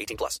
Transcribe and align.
18 0.00 0.16
plus. 0.16 0.40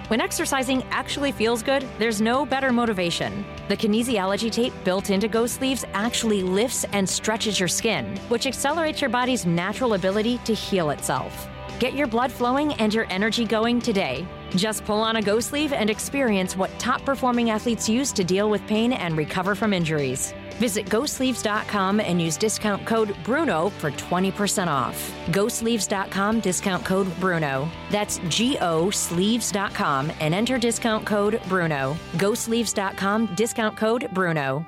When 0.11 0.19
exercising 0.19 0.83
actually 0.91 1.31
feels 1.31 1.63
good, 1.63 1.87
there's 1.97 2.19
no 2.19 2.45
better 2.45 2.73
motivation. 2.73 3.45
The 3.69 3.77
kinesiology 3.77 4.51
tape 4.51 4.73
built 4.83 5.09
into 5.09 5.29
Go 5.29 5.47
Sleeves 5.47 5.85
actually 5.93 6.43
lifts 6.43 6.83
and 6.91 7.07
stretches 7.07 7.57
your 7.57 7.69
skin, 7.69 8.17
which 8.27 8.45
accelerates 8.45 8.99
your 8.99 9.09
body's 9.09 9.45
natural 9.45 9.93
ability 9.93 10.37
to 10.39 10.53
heal 10.53 10.89
itself. 10.89 11.47
Get 11.79 11.93
your 11.93 12.07
blood 12.07 12.29
flowing 12.29 12.73
and 12.73 12.93
your 12.93 13.05
energy 13.09 13.45
going 13.45 13.79
today. 13.79 14.27
Just 14.57 14.83
pull 14.83 14.99
on 14.99 15.15
a 15.15 15.21
Go 15.21 15.39
Sleeve 15.39 15.71
and 15.71 15.89
experience 15.89 16.57
what 16.57 16.77
top 16.77 17.05
performing 17.05 17.49
athletes 17.49 17.87
use 17.87 18.11
to 18.11 18.25
deal 18.25 18.49
with 18.49 18.67
pain 18.67 18.91
and 18.91 19.15
recover 19.15 19.55
from 19.55 19.71
injuries. 19.71 20.33
Visit 20.61 20.85
GoSleeves.com 20.85 21.99
and 21.99 22.21
use 22.21 22.37
discount 22.37 22.85
code 22.85 23.15
BRUNO 23.23 23.71
for 23.79 23.89
20% 23.89 24.67
off. 24.67 25.11
GoSleeves.com, 25.29 26.39
discount 26.39 26.85
code 26.85 27.07
BRUNO. 27.19 27.67
That's 27.89 28.19
G 28.29 28.59
O 28.61 28.91
Sleeves.com 28.91 30.11
and 30.19 30.35
enter 30.35 30.59
discount 30.59 31.03
code 31.03 31.41
BRUNO. 31.49 31.97
GoSleeves.com, 32.13 33.33
discount 33.33 33.75
code 33.75 34.07
BRUNO. 34.13 34.63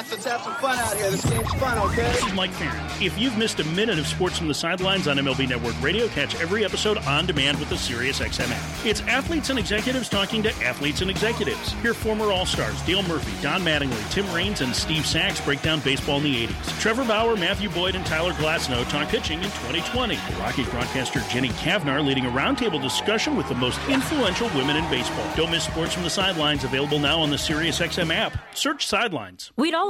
Relax, 0.00 0.12
let's 0.12 0.24
have 0.24 0.42
some 0.42 0.54
fun 0.54 0.78
out 0.78 0.96
here. 0.96 1.10
This 1.10 1.24
game's 1.26 1.52
fun, 1.54 1.78
okay? 1.90 2.10
This 2.12 2.24
is 2.24 2.32
Mike 2.32 2.52
Ferrin. 2.52 3.04
If 3.04 3.18
you've 3.18 3.36
missed 3.36 3.60
a 3.60 3.64
minute 3.64 3.98
of 3.98 4.06
sports 4.06 4.38
from 4.38 4.48
the 4.48 4.54
sidelines 4.54 5.06
on 5.06 5.18
MLB 5.18 5.48
Network 5.48 5.74
Radio, 5.82 6.08
catch 6.08 6.40
every 6.40 6.64
episode 6.64 6.96
on 6.98 7.26
demand 7.26 7.58
with 7.58 7.68
the 7.68 7.74
SiriusXM 7.74 8.50
app. 8.50 8.86
It's 8.86 9.02
athletes 9.02 9.50
and 9.50 9.58
executives 9.58 10.08
talking 10.08 10.42
to 10.44 10.54
athletes 10.64 11.02
and 11.02 11.10
executives. 11.10 11.72
Hear 11.82 11.92
former 11.92 12.32
All 12.32 12.46
Stars 12.46 12.80
Dale 12.82 13.02
Murphy, 13.02 13.32
Don 13.42 13.62
Mattingly, 13.62 14.10
Tim 14.10 14.30
Raines, 14.32 14.62
and 14.62 14.74
Steve 14.74 15.04
Sax 15.04 15.38
break 15.42 15.60
down 15.60 15.80
baseball 15.80 16.16
in 16.18 16.24
the 16.24 16.46
80s. 16.46 16.80
Trevor 16.80 17.04
Bauer, 17.04 17.36
Matthew 17.36 17.68
Boyd, 17.68 17.94
and 17.94 18.06
Tyler 18.06 18.32
Glasnow 18.34 18.88
talk 18.88 19.08
pitching 19.08 19.38
in 19.38 19.50
2020. 19.50 20.16
The 20.16 20.36
Rockies 20.36 20.68
broadcaster 20.68 21.20
Jenny 21.30 21.50
Cavnar 21.50 22.04
leading 22.04 22.24
a 22.24 22.30
roundtable 22.30 22.80
discussion 22.80 23.36
with 23.36 23.48
the 23.48 23.54
most 23.54 23.78
influential 23.88 24.48
women 24.54 24.76
in 24.76 24.88
baseball. 24.90 25.30
Don't 25.36 25.50
miss 25.50 25.64
sports 25.64 25.92
from 25.92 26.04
the 26.04 26.10
sidelines. 26.10 26.64
Available 26.64 26.98
now 26.98 27.20
on 27.20 27.28
the 27.28 27.36
SiriusXM 27.36 28.14
app. 28.14 28.32
Search 28.54 28.86
Sidelines. 28.86 29.52
We'd 29.56 29.74
all 29.74 29.89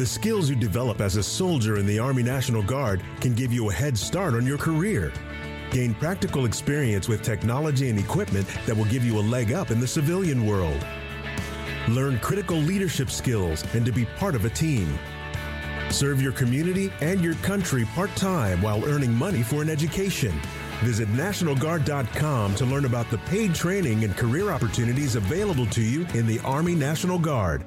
The 0.00 0.06
skills 0.06 0.48
you 0.48 0.56
develop 0.56 1.02
as 1.02 1.16
a 1.16 1.22
soldier 1.22 1.76
in 1.76 1.84
the 1.84 1.98
Army 1.98 2.22
National 2.22 2.62
Guard 2.62 3.02
can 3.20 3.34
give 3.34 3.52
you 3.52 3.68
a 3.68 3.72
head 3.74 3.98
start 3.98 4.32
on 4.32 4.46
your 4.46 4.56
career. 4.56 5.12
Gain 5.72 5.92
practical 5.92 6.46
experience 6.46 7.06
with 7.06 7.20
technology 7.20 7.90
and 7.90 7.98
equipment 7.98 8.48
that 8.64 8.74
will 8.74 8.86
give 8.86 9.04
you 9.04 9.18
a 9.18 9.20
leg 9.20 9.52
up 9.52 9.70
in 9.70 9.78
the 9.78 9.86
civilian 9.86 10.46
world. 10.46 10.86
Learn 11.86 12.18
critical 12.20 12.56
leadership 12.56 13.10
skills 13.10 13.62
and 13.74 13.84
to 13.84 13.92
be 13.92 14.06
part 14.16 14.34
of 14.34 14.46
a 14.46 14.48
team. 14.48 14.98
Serve 15.90 16.22
your 16.22 16.32
community 16.32 16.90
and 17.02 17.20
your 17.20 17.34
country 17.34 17.84
part 17.94 18.16
time 18.16 18.62
while 18.62 18.82
earning 18.86 19.12
money 19.12 19.42
for 19.42 19.60
an 19.60 19.68
education. 19.68 20.32
Visit 20.80 21.10
NationalGuard.com 21.10 22.54
to 22.54 22.64
learn 22.64 22.86
about 22.86 23.10
the 23.10 23.18
paid 23.18 23.54
training 23.54 24.04
and 24.04 24.16
career 24.16 24.50
opportunities 24.50 25.14
available 25.14 25.66
to 25.66 25.82
you 25.82 26.06
in 26.14 26.26
the 26.26 26.38
Army 26.38 26.74
National 26.74 27.18
Guard. 27.18 27.66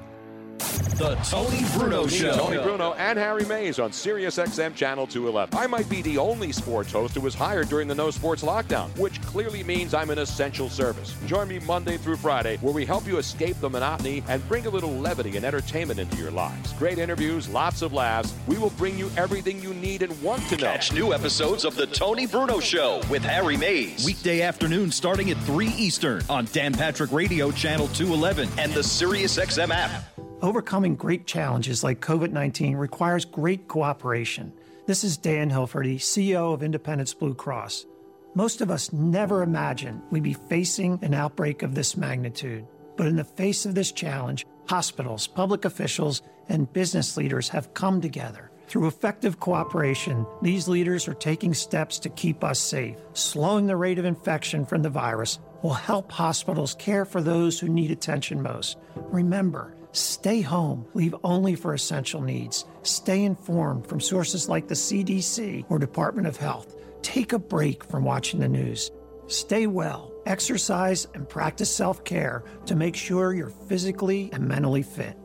The 0.94 1.16
Tony 1.16 1.64
Bruno 1.76 2.06
Show. 2.06 2.36
Tony 2.36 2.62
Bruno 2.62 2.92
and 2.92 3.18
Harry 3.18 3.44
Mayes 3.46 3.80
on 3.80 3.92
Sirius 3.92 4.36
XM 4.36 4.76
Channel 4.76 5.08
211. 5.08 5.58
I 5.58 5.66
might 5.66 5.88
be 5.88 6.02
the 6.02 6.18
only 6.18 6.52
sports 6.52 6.92
host 6.92 7.14
who 7.14 7.20
was 7.20 7.34
hired 7.34 7.68
during 7.68 7.88
the 7.88 7.96
no 7.96 8.12
sports 8.12 8.44
lockdown, 8.44 8.96
which 8.96 9.20
clearly 9.22 9.64
means 9.64 9.92
I'm 9.92 10.10
an 10.10 10.18
essential 10.18 10.68
service. 10.68 11.16
Join 11.26 11.48
me 11.48 11.58
Monday 11.58 11.96
through 11.96 12.18
Friday, 12.18 12.58
where 12.58 12.72
we 12.72 12.86
help 12.86 13.08
you 13.08 13.18
escape 13.18 13.58
the 13.58 13.68
monotony 13.68 14.22
and 14.28 14.46
bring 14.48 14.66
a 14.66 14.70
little 14.70 14.92
levity 14.92 15.36
and 15.36 15.44
entertainment 15.44 15.98
into 15.98 16.16
your 16.16 16.30
lives. 16.30 16.72
Great 16.74 16.98
interviews, 16.98 17.48
lots 17.48 17.82
of 17.82 17.92
laughs. 17.92 18.32
We 18.46 18.56
will 18.56 18.70
bring 18.70 18.96
you 18.96 19.10
everything 19.16 19.60
you 19.60 19.74
need 19.74 20.02
and 20.02 20.22
want 20.22 20.48
to 20.50 20.56
know. 20.56 20.62
Catch 20.62 20.92
new 20.92 21.12
episodes 21.12 21.64
of 21.64 21.74
The 21.74 21.88
Tony 21.88 22.28
Bruno 22.28 22.60
Show 22.60 23.00
with 23.10 23.24
Harry 23.24 23.56
Mayes. 23.56 24.06
Weekday 24.06 24.42
afternoon 24.42 24.92
starting 24.92 25.32
at 25.32 25.38
3 25.38 25.66
Eastern 25.70 26.22
on 26.30 26.44
Dan 26.52 26.72
Patrick 26.72 27.10
Radio 27.10 27.50
Channel 27.50 27.88
211 27.88 28.48
and 28.58 28.72
the 28.72 28.80
SiriusXM 28.80 29.70
app. 29.70 30.13
Overcoming 30.44 30.94
great 30.94 31.26
challenges 31.26 31.82
like 31.82 32.02
COVID 32.02 32.30
19 32.30 32.76
requires 32.76 33.24
great 33.24 33.66
cooperation. 33.66 34.52
This 34.84 35.02
is 35.02 35.16
Dan 35.16 35.50
Hilferty, 35.50 35.96
CEO 35.96 36.52
of 36.52 36.62
Independence 36.62 37.14
Blue 37.14 37.32
Cross. 37.32 37.86
Most 38.34 38.60
of 38.60 38.70
us 38.70 38.92
never 38.92 39.42
imagined 39.42 40.02
we'd 40.10 40.22
be 40.22 40.34
facing 40.34 40.98
an 41.00 41.14
outbreak 41.14 41.62
of 41.62 41.74
this 41.74 41.96
magnitude. 41.96 42.66
But 42.98 43.06
in 43.06 43.16
the 43.16 43.24
face 43.24 43.64
of 43.64 43.74
this 43.74 43.90
challenge, 43.90 44.44
hospitals, 44.68 45.26
public 45.26 45.64
officials, 45.64 46.20
and 46.50 46.70
business 46.74 47.16
leaders 47.16 47.48
have 47.48 47.72
come 47.72 48.02
together. 48.02 48.50
Through 48.66 48.88
effective 48.88 49.40
cooperation, 49.40 50.26
these 50.42 50.68
leaders 50.68 51.08
are 51.08 51.14
taking 51.14 51.54
steps 51.54 51.98
to 52.00 52.10
keep 52.10 52.44
us 52.44 52.58
safe. 52.58 52.98
Slowing 53.14 53.66
the 53.66 53.76
rate 53.76 53.98
of 53.98 54.04
infection 54.04 54.66
from 54.66 54.82
the 54.82 54.90
virus 54.90 55.38
will 55.62 55.72
help 55.72 56.12
hospitals 56.12 56.74
care 56.74 57.06
for 57.06 57.22
those 57.22 57.58
who 57.58 57.68
need 57.68 57.90
attention 57.90 58.42
most. 58.42 58.76
Remember, 58.94 59.73
stay 59.94 60.40
home, 60.40 60.86
leave 60.94 61.14
only 61.24 61.54
for 61.54 61.74
essential 61.74 62.20
needs. 62.20 62.66
Stay 62.82 63.24
informed 63.24 63.86
from 63.86 64.00
sources 64.00 64.48
like 64.48 64.68
the 64.68 64.74
CDC 64.74 65.64
or 65.70 65.78
Department 65.78 66.26
of 66.26 66.36
Health. 66.36 66.76
Take 67.02 67.32
a 67.32 67.38
break 67.38 67.84
from 67.84 68.04
watching 68.04 68.40
the 68.40 68.48
news. 68.48 68.90
Stay 69.26 69.66
well, 69.66 70.12
exercise, 70.26 71.06
and 71.14 71.28
practice 71.28 71.74
self 71.74 72.04
care 72.04 72.44
to 72.66 72.76
make 72.76 72.96
sure 72.96 73.32
you're 73.32 73.48
physically 73.48 74.30
and 74.32 74.46
mentally 74.46 74.82
fit. 74.82 75.16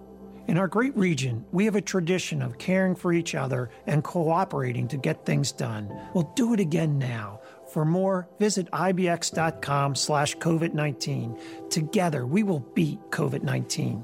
In 0.50 0.58
our 0.58 0.68
great 0.68 0.98
region, 0.98 1.46
we 1.52 1.66
have 1.66 1.76
a 1.76 1.82
tradition 1.82 2.42
of 2.42 2.58
caring 2.58 2.96
for 2.96 3.14
each 3.14 3.36
other 3.36 3.70
and 3.86 4.04
cooperating 4.04 4.88
to 4.88 4.98
get 4.98 5.24
things 5.24 5.52
done. 5.52 5.96
We'll 6.16 6.34
do 6.36 6.54
it 6.56 6.60
again 6.60 6.98
now. 6.98 7.42
For 7.72 7.86
more, 7.86 8.28
visit 8.40 8.68
ibx.com 8.72 9.94
slash 9.94 10.36
COVID-19. 10.38 11.70
Together, 11.70 12.26
we 12.26 12.42
will 12.42 12.62
beat 12.74 13.00
COVID-19. 13.12 14.04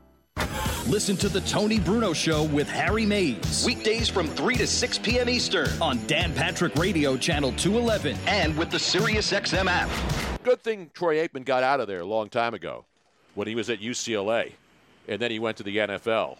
Listen 0.87 1.15
to 1.17 1.29
The 1.29 1.41
Tony 1.41 1.79
Bruno 1.79 2.11
Show 2.11 2.43
with 2.45 2.67
Harry 2.67 3.05
Mayes. 3.05 3.63
Weekdays 3.65 4.09
from 4.09 4.27
3 4.27 4.55
to 4.55 4.65
6 4.65 4.97
p.m. 4.97 5.29
Eastern 5.29 5.69
on 5.79 6.05
Dan 6.07 6.33
Patrick 6.33 6.75
Radio 6.75 7.15
Channel 7.15 7.53
211 7.53 8.17
and 8.25 8.57
with 8.57 8.71
the 8.71 8.77
SiriusXM 8.77 9.67
app. 9.67 9.89
Good 10.43 10.63
thing 10.63 10.89
Troy 10.95 11.25
Aikman 11.25 11.45
got 11.45 11.61
out 11.61 11.79
of 11.79 11.87
there 11.87 11.99
a 11.99 12.05
long 12.05 12.29
time 12.29 12.55
ago 12.55 12.83
when 13.35 13.47
he 13.47 13.53
was 13.53 13.69
at 13.69 13.79
UCLA. 13.79 14.53
And 15.07 15.21
then 15.21 15.29
he 15.29 15.37
went 15.37 15.57
to 15.57 15.63
the 15.63 15.77
NFL. 15.77 16.37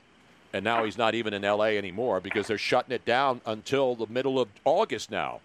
And 0.53 0.65
now 0.65 0.83
he's 0.83 0.97
not 0.97 1.13
even 1.13 1.35
in 1.35 1.43
LA 1.43 1.65
anymore 1.65 2.19
because 2.19 2.47
they're 2.47 2.57
shutting 2.57 2.93
it 2.93 3.05
down 3.05 3.41
until 3.45 3.95
the 3.95 4.07
middle 4.07 4.39
of 4.39 4.49
August 4.65 5.11
now. 5.11 5.39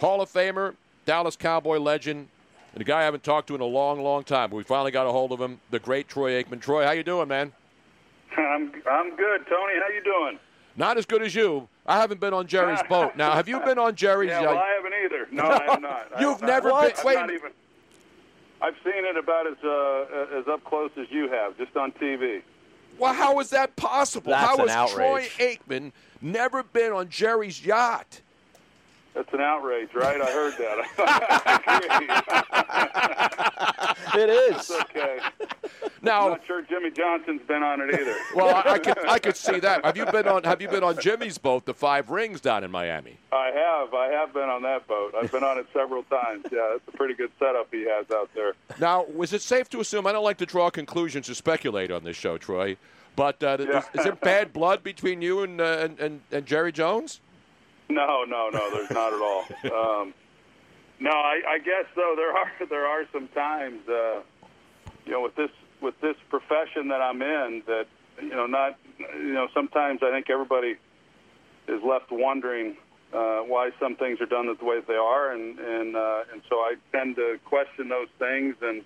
Hall 0.00 0.22
of 0.22 0.30
Famer, 0.30 0.76
Dallas 1.06 1.34
Cowboy 1.34 1.78
legend, 1.78 2.28
and 2.72 2.80
a 2.80 2.84
guy 2.84 3.00
I 3.00 3.04
haven't 3.04 3.24
talked 3.24 3.48
to 3.48 3.56
in 3.56 3.60
a 3.60 3.66
long, 3.66 4.00
long 4.00 4.22
time. 4.22 4.50
But 4.50 4.56
we 4.56 4.62
finally 4.62 4.92
got 4.92 5.08
a 5.08 5.12
hold 5.12 5.32
of 5.32 5.40
him, 5.40 5.60
the 5.70 5.80
great 5.80 6.06
Troy 6.06 6.40
Aikman. 6.40 6.60
Troy, 6.62 6.84
how 6.84 6.92
you 6.92 7.02
doing, 7.02 7.26
man? 7.26 7.52
I'm 8.36 8.72
I'm 8.90 9.16
good, 9.16 9.46
Tony. 9.48 9.74
How 9.80 9.88
you 9.94 10.02
doing? 10.04 10.38
Not 10.76 10.96
as 10.96 11.06
good 11.06 11.22
as 11.22 11.34
you. 11.34 11.68
I 11.86 11.98
haven't 11.98 12.20
been 12.20 12.34
on 12.34 12.46
Jerry's 12.46 12.80
boat. 12.88 13.16
Now, 13.16 13.32
have 13.32 13.48
you 13.48 13.58
been 13.60 13.78
on 13.78 13.94
Jerry's? 13.94 14.30
Yeah, 14.30 14.42
well, 14.42 14.58
I 14.58 14.68
haven't 14.68 14.92
either. 15.04 15.28
No, 15.32 15.42
I 15.50 15.64
have 15.70 15.80
not. 15.80 16.08
I 16.16 16.20
You've 16.20 16.40
have 16.40 16.48
never 16.48 16.68
not. 16.68 16.82
been. 16.82 16.92
I've 16.98 17.04
Wait. 17.04 17.14
not 17.14 17.30
even. 17.30 17.50
I've 18.60 18.74
seen 18.84 19.04
it 19.04 19.16
about 19.16 19.46
as 19.46 19.56
uh, 19.64 20.38
as 20.38 20.48
up 20.48 20.64
close 20.64 20.90
as 20.96 21.06
you 21.10 21.28
have, 21.30 21.56
just 21.56 21.76
on 21.76 21.92
TV. 21.92 22.42
Well, 22.98 23.14
how 23.14 23.38
is 23.38 23.50
that 23.50 23.76
possible? 23.76 24.30
That's 24.32 24.56
how 24.58 24.66
has 24.66 24.92
Troy. 24.92 25.28
Aikman 25.38 25.92
never 26.20 26.64
been 26.64 26.92
on 26.92 27.08
Jerry's 27.08 27.64
yacht? 27.64 28.20
That's 29.18 29.34
an 29.34 29.40
outrage, 29.40 29.88
right? 29.96 30.20
I 30.20 30.30
heard 30.30 30.54
that. 30.58 30.78
It 34.14 34.30
is. 34.30 34.56
It's 34.56 34.70
okay. 34.70 35.18
Now, 36.02 36.24
I'm 36.24 36.30
not 36.30 36.46
sure 36.46 36.62
Jimmy 36.62 36.90
Johnson's 36.90 37.42
been 37.46 37.62
on 37.62 37.80
it 37.80 37.92
either. 38.00 38.16
Well, 38.34 38.54
I, 38.54 38.72
I 38.74 38.78
could 38.78 38.98
I 39.06 39.18
could 39.18 39.36
see 39.36 39.58
that. 39.60 39.84
Have 39.84 39.96
you 39.96 40.06
been 40.06 40.26
on 40.26 40.44
Have 40.44 40.62
you 40.62 40.68
been 40.68 40.82
on 40.84 40.98
Jimmy's 40.98 41.36
boat, 41.36 41.66
the 41.66 41.74
Five 41.74 42.10
Rings, 42.10 42.40
down 42.40 42.64
in 42.64 42.70
Miami? 42.70 43.18
I 43.32 43.50
have. 43.50 43.92
I 43.94 44.06
have 44.12 44.32
been 44.32 44.48
on 44.48 44.62
that 44.62 44.86
boat. 44.88 45.14
I've 45.20 45.30
been 45.30 45.44
on 45.44 45.58
it 45.58 45.66
several 45.74 46.04
times. 46.04 46.46
Yeah, 46.50 46.76
it's 46.76 46.88
a 46.88 46.96
pretty 46.96 47.14
good 47.14 47.30
setup 47.38 47.68
he 47.72 47.82
has 47.88 48.06
out 48.12 48.30
there. 48.34 48.54
Now, 48.80 49.04
was 49.14 49.32
it 49.32 49.42
safe 49.42 49.68
to 49.70 49.80
assume? 49.80 50.06
I 50.06 50.12
don't 50.12 50.24
like 50.24 50.38
to 50.38 50.46
draw 50.46 50.70
conclusions 50.70 51.28
or 51.28 51.34
speculate 51.34 51.90
on 51.90 52.02
this 52.04 52.16
show, 52.16 52.38
Troy. 52.38 52.76
But 53.16 53.42
uh, 53.42 53.58
Yeah. 53.60 53.78
is, 53.78 53.84
is 53.94 54.04
there 54.04 54.14
bad 54.14 54.52
blood 54.52 54.82
between 54.82 55.20
you 55.22 55.42
and, 55.42 55.60
uh, 55.60 55.64
and, 55.80 55.98
and 56.00 56.20
and 56.32 56.46
Jerry 56.46 56.72
Jones? 56.72 57.20
No, 57.88 58.24
no, 58.24 58.50
no. 58.50 58.70
There's 58.70 58.90
not 58.90 59.12
at 59.12 59.20
all. 59.20 59.44
Um, 59.64 60.14
no, 61.00 61.10
I, 61.10 61.40
I 61.48 61.58
guess 61.58 61.86
though 61.94 62.14
there 62.16 62.32
are 62.36 62.50
there 62.70 62.86
are 62.86 63.04
some 63.12 63.28
times, 63.28 63.88
uh, 63.88 64.20
you 65.06 65.12
know, 65.12 65.22
with 65.22 65.36
this 65.36 65.50
with 65.80 65.98
this 66.00 66.16
profession 66.28 66.88
that 66.88 67.00
I'm 67.00 67.22
in, 67.22 67.62
that 67.66 67.86
you 68.20 68.30
know, 68.30 68.46
not 68.46 68.78
you 68.98 69.32
know, 69.34 69.48
sometimes 69.54 70.00
I 70.02 70.10
think 70.10 70.28
everybody 70.30 70.76
is 71.68 71.82
left 71.82 72.10
wondering 72.10 72.76
uh, 73.12 73.40
why 73.40 73.70
some 73.80 73.96
things 73.96 74.20
are 74.20 74.26
done 74.26 74.54
the 74.54 74.64
way 74.64 74.80
they 74.86 74.94
are, 74.94 75.32
and 75.32 75.58
and 75.58 75.96
uh, 75.96 76.24
and 76.32 76.42
so 76.48 76.56
I 76.56 76.74
tend 76.92 77.16
to 77.16 77.38
question 77.44 77.88
those 77.88 78.08
things, 78.18 78.56
and 78.60 78.82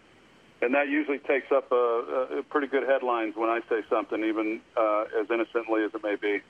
and 0.60 0.75
that 0.75 0.88
usually 0.88 1.19
takes 1.19 1.50
up 1.50 1.72
a, 1.72 2.38
a 2.38 2.43
pretty 2.44 2.69
good 2.69 2.87
headlines 2.87 3.34
when 3.37 3.50
I 3.50 3.60
say 3.69 3.82
something, 3.90 4.22
even 4.22 4.60
uh, 4.76 5.06
as 5.20 5.28
innocently 5.31 5.82
as 5.84 5.93
it 5.94 6.02
may 6.05 6.14
be. 6.14 6.40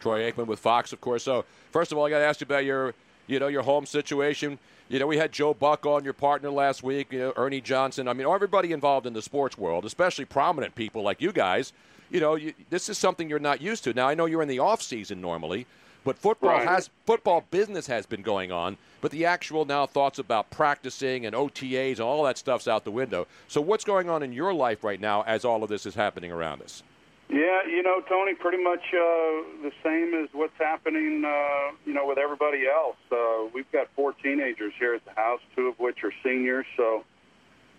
Troy 0.00 0.30
Aikman 0.30 0.46
with 0.46 0.58
Fox, 0.58 0.92
of 0.92 1.00
course. 1.00 1.22
So, 1.22 1.44
first 1.72 1.92
of 1.92 1.98
all, 1.98 2.06
I 2.06 2.10
got 2.10 2.18
to 2.18 2.24
ask 2.24 2.40
you 2.40 2.44
about 2.44 2.64
your, 2.64 2.94
you 3.26 3.38
know, 3.38 3.48
your 3.48 3.62
home 3.62 3.86
situation. 3.86 4.58
You 4.88 4.98
know, 5.00 5.06
we 5.06 5.16
had 5.16 5.32
Joe 5.32 5.52
Buck 5.52 5.84
on, 5.84 6.04
your 6.04 6.12
partner, 6.12 6.50
last 6.50 6.82
week. 6.82 7.12
You 7.12 7.18
know, 7.18 7.32
Ernie 7.36 7.60
Johnson. 7.60 8.06
I 8.08 8.12
mean, 8.12 8.26
everybody 8.26 8.72
involved 8.72 9.06
in 9.06 9.12
the 9.14 9.22
sports 9.22 9.58
world, 9.58 9.84
especially 9.84 10.24
prominent 10.26 10.74
people 10.74 11.02
like 11.02 11.20
you 11.20 11.32
guys. 11.32 11.72
You 12.10 12.20
know, 12.20 12.36
you, 12.36 12.54
this 12.70 12.88
is 12.88 12.96
something 12.98 13.28
you're 13.28 13.40
not 13.40 13.60
used 13.60 13.82
to. 13.84 13.92
Now, 13.92 14.06
I 14.08 14.14
know 14.14 14.26
you're 14.26 14.42
in 14.42 14.48
the 14.48 14.60
off 14.60 14.80
season 14.80 15.20
normally, 15.20 15.66
but 16.04 16.16
football 16.16 16.50
Right. 16.50 16.68
has 16.68 16.88
football 17.04 17.44
business 17.50 17.88
has 17.88 18.06
been 18.06 18.22
going 18.22 18.52
on. 18.52 18.76
But 19.00 19.10
the 19.10 19.24
actual 19.24 19.64
now 19.64 19.86
thoughts 19.86 20.20
about 20.20 20.50
practicing 20.50 21.26
and 21.26 21.34
OTAs 21.34 21.92
and 21.92 22.00
all 22.00 22.22
that 22.22 22.38
stuff's 22.38 22.68
out 22.68 22.84
the 22.84 22.92
window. 22.92 23.26
So, 23.48 23.60
what's 23.60 23.84
going 23.84 24.08
on 24.08 24.22
in 24.22 24.32
your 24.32 24.54
life 24.54 24.84
right 24.84 25.00
now 25.00 25.22
as 25.22 25.44
all 25.44 25.64
of 25.64 25.68
this 25.68 25.84
is 25.84 25.96
happening 25.96 26.30
around 26.30 26.62
us? 26.62 26.84
Yeah, 27.28 27.66
you 27.68 27.82
know, 27.82 28.00
Tony, 28.08 28.34
pretty 28.34 28.62
much 28.62 28.82
uh, 28.92 29.42
the 29.62 29.72
same 29.82 30.14
as 30.14 30.28
what's 30.32 30.56
happening, 30.58 31.24
uh, 31.26 31.74
you 31.84 31.92
know, 31.92 32.06
with 32.06 32.18
everybody 32.18 32.64
else. 32.68 32.96
Uh, 33.10 33.48
we've 33.52 33.70
got 33.72 33.88
four 33.96 34.12
teenagers 34.12 34.72
here 34.78 34.94
at 34.94 35.04
the 35.04 35.10
house, 35.10 35.40
two 35.56 35.66
of 35.66 35.78
which 35.80 36.04
are 36.04 36.12
seniors. 36.22 36.66
So, 36.76 37.02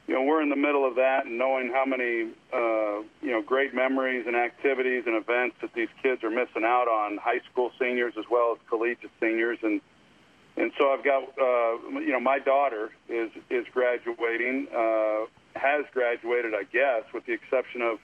you 0.05 0.15
know, 0.15 0.23
we're 0.23 0.41
in 0.41 0.49
the 0.49 0.57
middle 0.57 0.85
of 0.85 0.95
that 0.95 1.25
and 1.25 1.37
knowing 1.37 1.71
how 1.71 1.85
many, 1.85 2.31
uh, 2.53 3.03
you 3.21 3.31
know, 3.31 3.41
great 3.41 3.73
memories 3.73 4.25
and 4.27 4.35
activities 4.35 5.03
and 5.05 5.15
events 5.15 5.55
that 5.61 5.73
these 5.73 5.89
kids 6.03 6.25
are 6.25 6.29
missing 6.29 6.65
out 6.65 6.89
on, 6.89 7.17
high 7.17 7.39
school 7.49 7.71
seniors 7.79 8.13
as 8.19 8.25
well 8.29 8.51
as 8.51 8.57
collegiate 8.67 9.11
seniors. 9.21 9.59
And, 9.63 9.79
and 10.57 10.73
so 10.77 10.91
I've 10.91 11.05
got, 11.05 11.23
uh, 11.23 11.99
you 11.99 12.11
know, 12.11 12.19
my 12.19 12.39
daughter 12.39 12.91
is, 13.07 13.31
is 13.49 13.65
graduating, 13.73 14.67
uh, 14.75 15.25
has 15.55 15.85
graduated, 15.93 16.53
I 16.53 16.63
guess, 16.63 17.03
with 17.13 17.25
the 17.25 17.33
exception 17.33 17.81
of 17.81 17.99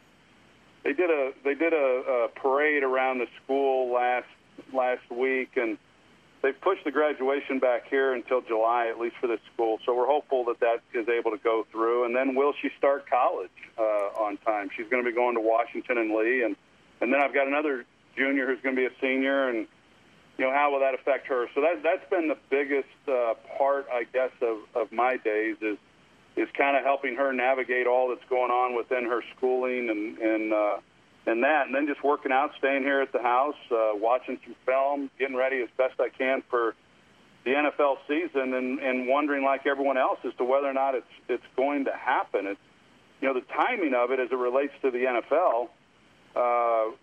they 0.84 0.94
did 0.94 1.10
a 1.10 1.32
they 1.44 1.56
did 1.56 1.74
a, 1.74 1.76
a 1.76 2.28
parade 2.40 2.84
around 2.84 3.20
the 3.20 3.28
school 3.44 3.94
last 3.94 4.28
last 4.74 5.10
week, 5.10 5.52
and 5.56 5.78
they 6.42 6.52
pushed 6.52 6.84
the 6.84 6.92
graduation 6.92 7.60
back 7.60 7.90
here 7.90 8.14
until 8.14 8.42
July, 8.42 8.88
at 8.88 9.00
least 9.00 9.16
for 9.22 9.28
this 9.28 9.40
school. 9.54 9.80
So 9.86 9.96
we're 9.96 10.08
hopeful 10.08 10.44
that 10.46 10.60
that 10.60 10.82
is 10.94 11.08
able 11.08 11.32
to 11.32 11.38
go 11.38 11.66
through. 11.72 12.04
And 12.06 12.16
then 12.16 12.36
will 12.36 12.54
she 12.62 12.70
start 12.78 13.10
college 13.10 13.50
uh, 13.78 13.82
on 13.82 14.38
time? 14.38 14.70
She's 14.76 14.88
going 14.90 15.04
to 15.04 15.10
be 15.10 15.16
going 15.16 15.36
to 15.36 15.42
Washington 15.42 15.98
and 15.98 16.14
Lee, 16.14 16.44
and 16.44 16.56
and 17.02 17.14
then 17.14 17.22
I've 17.22 17.34
got 17.34 17.48
another 17.48 17.86
junior 18.18 18.46
who's 18.46 18.62
going 18.62 18.76
to 18.76 18.82
be 18.82 18.86
a 18.86 19.00
senior, 19.02 19.50
and 19.50 19.68
you 20.38 20.46
know 20.46 20.52
how 20.52 20.72
will 20.72 20.82
that 20.82 20.94
affect 20.94 21.28
her? 21.28 21.48
So 21.56 21.62
that 21.62 21.82
that's 21.82 22.08
been 22.10 22.28
the 22.28 22.38
biggest 22.50 22.90
uh, 23.08 23.36
part, 23.58 23.88
I 23.92 24.04
guess, 24.12 24.32
of 24.42 24.58
of 24.76 24.92
my 24.92 25.16
days 25.18 25.56
is 25.62 25.78
is 26.36 26.48
kind 26.58 26.76
of 26.76 26.84
helping 26.84 27.16
her 27.16 27.32
navigate 27.32 27.88
all 27.88 28.10
that's 28.10 28.28
going 28.30 28.52
on 28.52 28.76
within 28.76 29.06
her 29.06 29.22
schooling 29.36 29.90
and 29.90 30.18
and 30.18 30.54
uh, 30.54 30.78
and 31.26 31.44
that, 31.44 31.68
and 31.68 31.76
then 31.76 31.88
just 31.88 32.04
working 32.04 32.32
out, 32.32 32.52
staying 32.58 32.84
here 32.84 33.02
at 33.02 33.14
the 33.14 33.22
house, 33.22 33.56
uh, 33.72 33.92
watching 33.94 34.40
some 34.44 34.56
film, 34.66 35.10
getting 35.18 35.38
ready 35.38 35.62
as 35.62 35.70
best 35.78 36.00
I 36.00 36.10
can 36.10 36.44
for 36.50 36.76
the 37.46 37.52
NFL 37.52 37.98
season, 38.08 38.54
and 38.54 38.80
and 38.80 39.08
wondering 39.08 39.44
like 39.44 39.66
everyone 39.66 39.98
else 39.98 40.20
as 40.26 40.34
to 40.38 40.44
whether 40.44 40.68
or 40.68 40.74
not 40.74 40.96
it's 40.96 41.14
it's 41.30 41.46
going 41.56 41.86
to 41.86 41.94
happen. 41.94 42.48
It's 42.48 42.60
you 43.22 43.28
know 43.28 43.34
the 43.34 43.46
timing 43.54 43.94
of 43.94 44.12
it 44.12 44.20
as 44.20 44.32
it 44.32 44.38
relates 44.38 44.74
to 44.82 44.92
the 44.92 45.22
NFL. 45.22 45.70
Uh, 46.36 46.96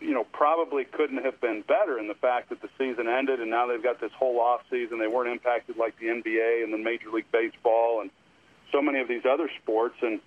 you 0.00 0.14
know, 0.14 0.24
probably 0.32 0.84
couldn't 0.84 1.22
have 1.22 1.40
been 1.40 1.62
better 1.62 1.98
in 1.98 2.08
the 2.08 2.14
fact 2.14 2.48
that 2.48 2.62
the 2.62 2.68
season 2.78 3.08
ended 3.08 3.40
and 3.40 3.50
now 3.50 3.66
they've 3.66 3.82
got 3.82 4.00
this 4.00 4.10
whole 4.18 4.40
off 4.40 4.62
season. 4.70 4.98
They 4.98 5.06
weren't 5.06 5.30
impacted 5.30 5.76
like 5.76 5.98
the 5.98 6.06
NBA 6.06 6.64
and 6.64 6.72
the 6.72 6.78
Major 6.78 7.10
League 7.10 7.30
Baseball 7.30 8.00
and 8.00 8.10
so 8.72 8.82
many 8.82 9.00
of 9.00 9.08
these 9.08 9.24
other 9.24 9.48
sports. 9.62 9.96
And 10.02 10.20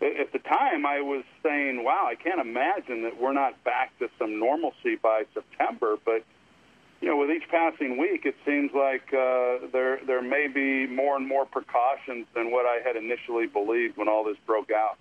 at 0.00 0.32
the 0.32 0.38
time, 0.38 0.86
I 0.86 1.00
was 1.00 1.24
saying, 1.42 1.82
"Wow, 1.82 2.06
I 2.06 2.14
can't 2.14 2.40
imagine 2.40 3.02
that 3.02 3.20
we're 3.20 3.32
not 3.32 3.62
back 3.64 3.98
to 3.98 4.08
some 4.18 4.38
normalcy 4.38 4.96
by 4.96 5.24
September." 5.34 5.96
But 6.04 6.22
you 7.00 7.08
know, 7.08 7.16
with 7.16 7.30
each 7.30 7.48
passing 7.48 7.96
week, 7.96 8.26
it 8.26 8.36
seems 8.44 8.72
like 8.74 9.12
uh, 9.12 9.66
there 9.72 9.98
there 10.06 10.22
may 10.22 10.46
be 10.46 10.86
more 10.86 11.16
and 11.16 11.26
more 11.26 11.46
precautions 11.46 12.26
than 12.34 12.50
what 12.50 12.66
I 12.66 12.80
had 12.84 12.96
initially 12.96 13.46
believed 13.46 13.96
when 13.96 14.08
all 14.08 14.24
this 14.24 14.36
broke 14.46 14.70
out. 14.70 14.98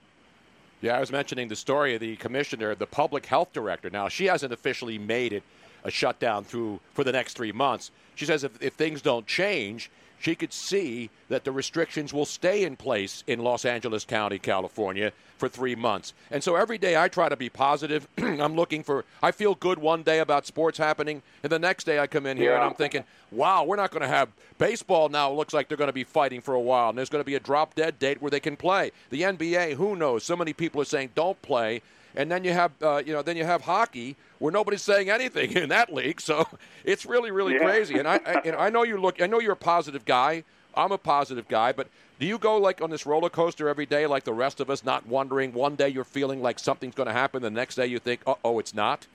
Yeah, 0.81 0.95
I 0.95 0.99
was 0.99 1.11
mentioning 1.11 1.47
the 1.47 1.55
story 1.55 1.95
of 1.95 2.01
the 2.01 2.15
commissioner, 2.17 2.75
the 2.75 2.85
public 2.85 3.25
health 3.25 3.51
director. 3.51 3.89
Now, 3.89 4.09
she 4.09 4.25
hasn't 4.25 4.53
officially 4.53 4.99
made 4.99 5.33
it 5.33 5.41
a 5.83 5.89
shutdown 5.89 6.43
through 6.43 6.79
for 6.93 7.03
the 7.03 7.11
next 7.11 7.35
three 7.35 7.51
months. 7.51 7.89
She 8.13 8.25
says 8.25 8.43
if, 8.43 8.61
if 8.61 8.73
things 8.73 9.01
don't 9.01 9.25
change, 9.25 9.89
she 10.19 10.35
could 10.35 10.53
see 10.53 11.09
that 11.29 11.43
the 11.43 11.51
restrictions 11.51 12.13
will 12.13 12.25
stay 12.25 12.63
in 12.63 12.75
place 12.75 13.23
in 13.27 13.39
Los 13.39 13.65
Angeles 13.65 14.05
County, 14.05 14.39
California, 14.39 15.11
for 15.37 15.47
three 15.47 15.75
months. 15.75 16.13
And 16.31 16.43
so 16.43 16.55
every 16.55 16.77
day 16.77 16.97
I 16.97 17.07
try 17.07 17.29
to 17.29 17.35
be 17.35 17.49
positive. 17.49 18.07
I'm 18.17 18.55
looking 18.55 18.83
for, 18.83 19.05
I 19.21 19.31
feel 19.31 19.55
good 19.55 19.77
one 19.77 20.03
day 20.03 20.19
about 20.19 20.47
sports 20.47 20.77
happening, 20.77 21.21
and 21.43 21.51
the 21.51 21.59
next 21.59 21.83
day 21.83 21.99
I 21.99 22.07
come 22.07 22.25
in 22.25 22.37
here 22.37 22.55
and 22.55 22.63
I'm 22.63 22.73
thinking, 22.73 23.03
wow, 23.31 23.63
we're 23.63 23.75
not 23.75 23.91
going 23.91 24.01
to 24.01 24.07
have 24.07 24.29
baseball 24.57 25.09
now. 25.09 25.31
It 25.31 25.35
looks 25.35 25.53
like 25.53 25.67
they're 25.67 25.77
going 25.77 25.89
to 25.89 25.93
be 25.93 26.03
fighting 26.03 26.41
for 26.41 26.53
a 26.53 26.61
while, 26.61 26.89
and 26.89 26.97
there's 26.97 27.09
going 27.09 27.23
to 27.23 27.25
be 27.25 27.35
a 27.35 27.39
drop 27.39 27.75
dead 27.75 27.99
date 27.99 28.21
where 28.21 28.31
they 28.31 28.39
can 28.39 28.55
play. 28.55 28.91
The 29.09 29.21
NBA, 29.21 29.73
who 29.73 29.95
knows? 29.95 30.23
So 30.23 30.35
many 30.35 30.53
people 30.53 30.81
are 30.81 30.85
saying 30.85 31.11
don't 31.13 31.39
play 31.41 31.81
and 32.15 32.31
then 32.31 32.43
you 32.43 32.53
have 32.53 32.71
uh, 32.81 33.01
you 33.05 33.13
know 33.13 33.21
then 33.21 33.37
you 33.37 33.45
have 33.45 33.61
hockey 33.61 34.15
where 34.39 34.51
nobody's 34.51 34.81
saying 34.81 35.09
anything 35.09 35.51
in 35.57 35.69
that 35.69 35.93
league. 35.93 36.21
So 36.21 36.47
it's 36.83 37.05
really 37.05 37.31
really 37.31 37.53
Yeah. 37.53 37.59
crazy. 37.59 37.97
And 37.97 38.07
I, 38.07 38.19
I 38.25 38.41
and 38.45 38.55
I 38.55 38.69
know 38.69 38.83
you 38.83 38.97
look. 38.97 39.21
I 39.21 39.27
know 39.27 39.39
you're 39.39 39.53
a 39.53 39.55
positive 39.55 40.05
guy. 40.05 40.43
I'm 40.75 40.91
a 40.91 40.97
positive 40.97 41.47
guy, 41.47 41.71
but 41.71 41.87
do 42.19 42.27
you 42.27 42.37
go 42.37 42.57
like 42.57 42.81
on 42.81 42.91
this 42.91 43.05
roller 43.05 43.29
coaster 43.29 43.67
every 43.67 43.87
day, 43.87 44.05
like 44.05 44.23
the 44.25 44.33
rest 44.33 44.59
of 44.59 44.69
us, 44.69 44.83
not 44.83 45.07
wondering? 45.07 45.53
One 45.53 45.75
day 45.75 45.89
you're 45.89 46.03
feeling 46.03 46.41
like 46.41 46.59
something's 46.59 46.93
going 46.93 47.07
to 47.07 47.13
happen, 47.13 47.41
the 47.41 47.49
next 47.49 47.75
day 47.75 47.87
you 47.87 47.97
think, 47.97 48.21
"Oh, 48.27 48.37
oh, 48.43 48.59
it's 48.59 48.75
not." 48.75 49.07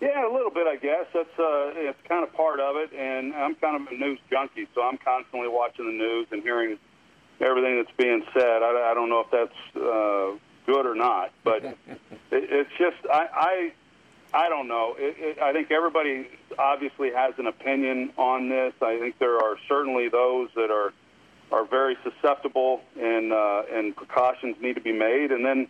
Yeah, 0.00 0.28
a 0.28 0.32
little 0.32 0.50
bit, 0.50 0.66
I 0.66 0.76
guess. 0.76 1.06
That's 1.12 1.38
uh, 1.38 1.72
it's 1.74 1.98
kind 2.08 2.22
of 2.24 2.32
part 2.32 2.60
of 2.60 2.76
it, 2.76 2.92
and 2.92 3.34
I'm 3.34 3.54
kind 3.56 3.80
of 3.80 3.92
a 3.92 3.96
news 3.96 4.18
junkie, 4.30 4.68
so 4.74 4.82
I'm 4.82 4.98
constantly 4.98 5.48
watching 5.48 5.86
the 5.86 5.92
news 5.92 6.26
and 6.30 6.42
hearing 6.42 6.78
everything 7.40 7.76
that's 7.76 7.96
being 7.96 8.24
said. 8.32 8.62
I, 8.62 8.90
I 8.90 8.94
don't 8.94 9.08
know 9.08 9.20
if 9.20 9.30
that's 9.30 9.76
uh, 9.76 10.38
good 10.68 10.84
or 10.84 10.94
not, 10.94 11.32
but 11.42 11.64
it, 11.64 11.76
it's 12.30 12.70
just 12.78 12.96
I 13.10 13.72
I, 14.34 14.44
I 14.44 14.48
don't 14.50 14.68
know. 14.68 14.94
It, 14.98 15.16
it, 15.18 15.38
I 15.42 15.52
think 15.52 15.70
everybody 15.70 16.28
obviously 16.58 17.10
has 17.10 17.34
an 17.38 17.46
opinion 17.46 18.12
on 18.18 18.50
this. 18.50 18.74
I 18.82 18.98
think 18.98 19.18
there 19.18 19.38
are 19.38 19.56
certainly 19.66 20.08
those 20.08 20.50
that 20.54 20.70
are 20.70 20.92
are 21.50 21.64
very 21.64 21.96
susceptible, 22.04 22.82
and 23.00 23.32
uh, 23.32 23.62
and 23.72 23.96
precautions 23.96 24.56
need 24.60 24.74
to 24.74 24.82
be 24.82 24.92
made, 24.92 25.32
and 25.32 25.44
then 25.44 25.68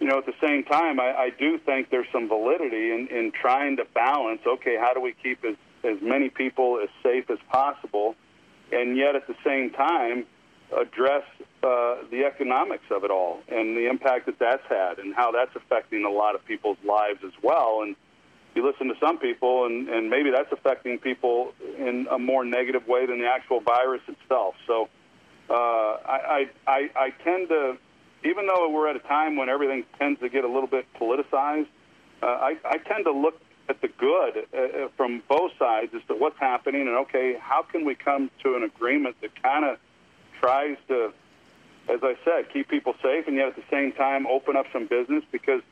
you 0.00 0.08
know, 0.08 0.18
at 0.18 0.26
the 0.26 0.34
same 0.44 0.64
time, 0.64 0.98
I, 0.98 1.14
I 1.14 1.30
do 1.30 1.58
think 1.58 1.90
there's 1.90 2.08
some 2.12 2.26
validity 2.26 2.90
in, 2.90 3.06
in 3.08 3.30
trying 3.30 3.76
to 3.76 3.84
balance. 3.94 4.40
Okay, 4.44 4.76
how 4.76 4.92
do 4.92 5.00
we 5.00 5.14
keep 5.22 5.44
as 5.44 5.54
as 5.84 5.98
many 6.02 6.28
people 6.28 6.80
as 6.82 6.88
safe 7.04 7.30
as 7.30 7.38
possible, 7.48 8.16
and 8.72 8.96
yet 8.96 9.14
at 9.14 9.28
the 9.28 9.36
same 9.44 9.70
time 9.70 10.26
address 10.80 11.24
uh, 11.62 11.96
the 12.10 12.24
economics 12.26 12.84
of 12.90 13.04
it 13.04 13.10
all 13.10 13.40
and 13.48 13.76
the 13.76 13.88
impact 13.88 14.26
that 14.26 14.38
that's 14.38 14.66
had 14.68 14.98
and 14.98 15.14
how 15.14 15.30
that's 15.30 15.54
affecting 15.54 16.04
a 16.04 16.10
lot 16.10 16.34
of 16.34 16.44
people's 16.44 16.78
lives 16.84 17.20
as 17.24 17.32
well. 17.42 17.80
And 17.82 17.96
you 18.54 18.66
listen 18.66 18.88
to 18.88 18.94
some 19.00 19.18
people, 19.18 19.66
and, 19.66 19.88
and 19.88 20.10
maybe 20.10 20.30
that's 20.30 20.52
affecting 20.52 20.98
people 20.98 21.52
in 21.78 22.06
a 22.10 22.18
more 22.18 22.44
negative 22.44 22.86
way 22.86 23.06
than 23.06 23.20
the 23.20 23.26
actual 23.26 23.60
virus 23.60 24.02
itself. 24.08 24.54
So 24.66 24.88
uh, 25.48 25.54
I, 25.54 26.50
I, 26.66 26.90
I, 26.94 27.10
tend 27.24 27.48
to, 27.48 27.76
even 28.24 28.46
though 28.46 28.68
we're 28.70 28.88
at 28.88 28.96
a 28.96 29.00
time 29.00 29.36
when 29.36 29.48
everything 29.48 29.84
tends 29.98 30.20
to 30.20 30.28
get 30.28 30.44
a 30.44 30.48
little 30.48 30.66
bit 30.66 30.86
politicized, 31.00 31.68
uh, 32.22 32.26
I, 32.26 32.56
I 32.64 32.78
tend 32.78 33.04
to 33.04 33.12
look 33.12 33.40
at 33.68 33.80
the 33.80 33.88
good 33.88 34.46
uh, 34.52 34.56
uh, 34.56 34.88
from 34.96 35.22
both 35.28 35.52
sides 35.58 35.92
as 35.94 36.02
to 36.08 36.14
what's 36.14 36.38
happening 36.38 36.82
and 36.82 36.96
okay, 36.98 37.36
how 37.40 37.62
can 37.62 37.84
we 37.84 37.94
come 37.94 38.30
to 38.42 38.54
an 38.56 38.62
agreement 38.62 39.16
that 39.20 39.42
kind 39.42 39.64
of 39.64 39.78
tries 40.42 40.76
to, 40.88 41.12
as 41.88 42.00
I 42.02 42.16
said, 42.24 42.52
keep 42.52 42.68
people 42.68 42.94
safe 43.02 43.26
and 43.28 43.36
yet 43.36 43.48
at 43.48 43.56
the 43.56 43.64
same 43.70 43.92
time 43.92 44.26
open 44.26 44.56
up 44.56 44.66
some 44.72 44.86
business 44.86 45.24
because. 45.30 45.62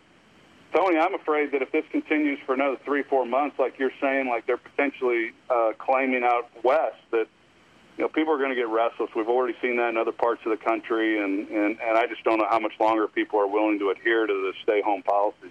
Tony, 0.73 0.99
I'm 0.99 1.15
afraid 1.15 1.51
that 1.51 1.63
if 1.63 1.73
this 1.73 1.85
continues 1.91 2.39
for 2.47 2.55
another 2.55 2.77
three, 2.85 3.03
four 3.03 3.27
months, 3.27 3.59
like 3.59 3.77
you're 3.81 3.91
saying, 4.01 4.29
like 4.29 4.47
they're 4.47 4.57
potentially 4.57 5.33
uh, 5.51 5.73
claiming 5.77 6.23
out 6.23 6.49
west, 6.63 6.95
that 7.11 7.27
you 7.99 8.05
know 8.05 8.09
people 8.09 8.33
are 8.33 8.39
going 8.39 8.51
to 8.51 8.55
get 8.55 8.69
restless. 8.69 9.11
We've 9.17 9.29
already 9.29 9.57
seen 9.61 9.79
that 9.79 9.89
in 9.89 9.97
other 9.97 10.13
parts 10.13 10.43
of 10.45 10.51
the 10.57 10.65
country, 10.65 11.21
and, 11.21 11.49
and, 11.49 11.77
and 11.81 11.99
I 11.99 12.07
just 12.07 12.23
don't 12.23 12.39
know 12.39 12.47
how 12.49 12.61
much 12.61 12.75
longer 12.79 13.09
people 13.09 13.41
are 13.41 13.49
willing 13.49 13.81
to 13.81 13.91
adhere 13.91 14.29
to 14.29 14.33
the 14.33 14.53
stay-home 14.63 15.03
policy. 15.03 15.51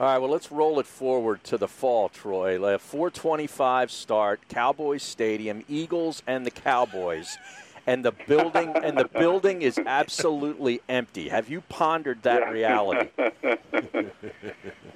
All 0.00 0.06
right, 0.06 0.18
well, 0.18 0.30
let's 0.30 0.50
roll 0.50 0.80
it 0.80 0.86
forward 0.86 1.44
to 1.44 1.56
the 1.56 1.68
fall, 1.68 2.08
Troy. 2.08 2.58
Like, 2.58 2.80
425 2.80 3.92
start, 3.92 4.40
Cowboys 4.48 5.02
Stadium, 5.02 5.64
Eagles 5.68 6.22
and 6.26 6.44
the 6.44 6.50
Cowboys. 6.50 7.38
And 7.86 8.04
the 8.04 8.12
building 8.12 8.74
and 8.82 8.96
the 8.96 9.08
building 9.08 9.62
is 9.62 9.78
absolutely 9.84 10.80
empty. 10.88 11.28
Have 11.28 11.50
you 11.50 11.60
pondered 11.62 12.22
that 12.22 12.50
reality? 12.50 13.10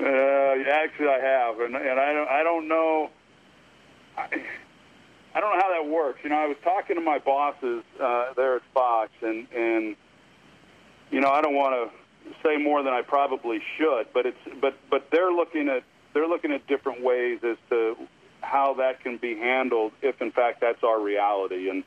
Uh, 0.00 0.62
actually, 0.70 1.08
I 1.08 1.18
have, 1.20 1.60
and 1.60 1.74
and 1.74 2.00
I 2.00 2.12
don't 2.12 2.28
I 2.28 2.42
don't 2.42 2.68
know. 2.68 3.10
I, 4.16 4.22
I 5.34 5.40
don't 5.40 5.52
know 5.52 5.60
how 5.60 5.82
that 5.82 5.88
works. 5.88 6.20
You 6.22 6.30
know, 6.30 6.36
I 6.36 6.46
was 6.46 6.56
talking 6.64 6.96
to 6.96 7.02
my 7.02 7.18
bosses 7.18 7.82
uh, 8.00 8.32
there 8.34 8.56
at 8.56 8.62
Fox, 8.72 9.10
and 9.20 9.46
and 9.54 9.96
you 11.10 11.20
know, 11.20 11.30
I 11.30 11.42
don't 11.42 11.54
want 11.54 11.90
to 12.24 12.32
say 12.42 12.56
more 12.56 12.82
than 12.82 12.92
I 12.92 13.02
probably 13.02 13.60
should, 13.76 14.06
but 14.14 14.24
it's 14.26 14.38
but 14.60 14.78
but 14.90 15.08
they're 15.10 15.32
looking 15.32 15.68
at 15.68 15.82
they're 16.14 16.28
looking 16.28 16.52
at 16.52 16.66
different 16.66 17.02
ways 17.02 17.40
as 17.42 17.56
to 17.70 17.96
how 18.40 18.74
that 18.74 19.00
can 19.02 19.16
be 19.18 19.36
handled 19.36 19.92
if 20.00 20.22
in 20.22 20.30
fact 20.32 20.60
that's 20.60 20.82
our 20.82 21.00
reality, 21.00 21.68
and 21.68 21.84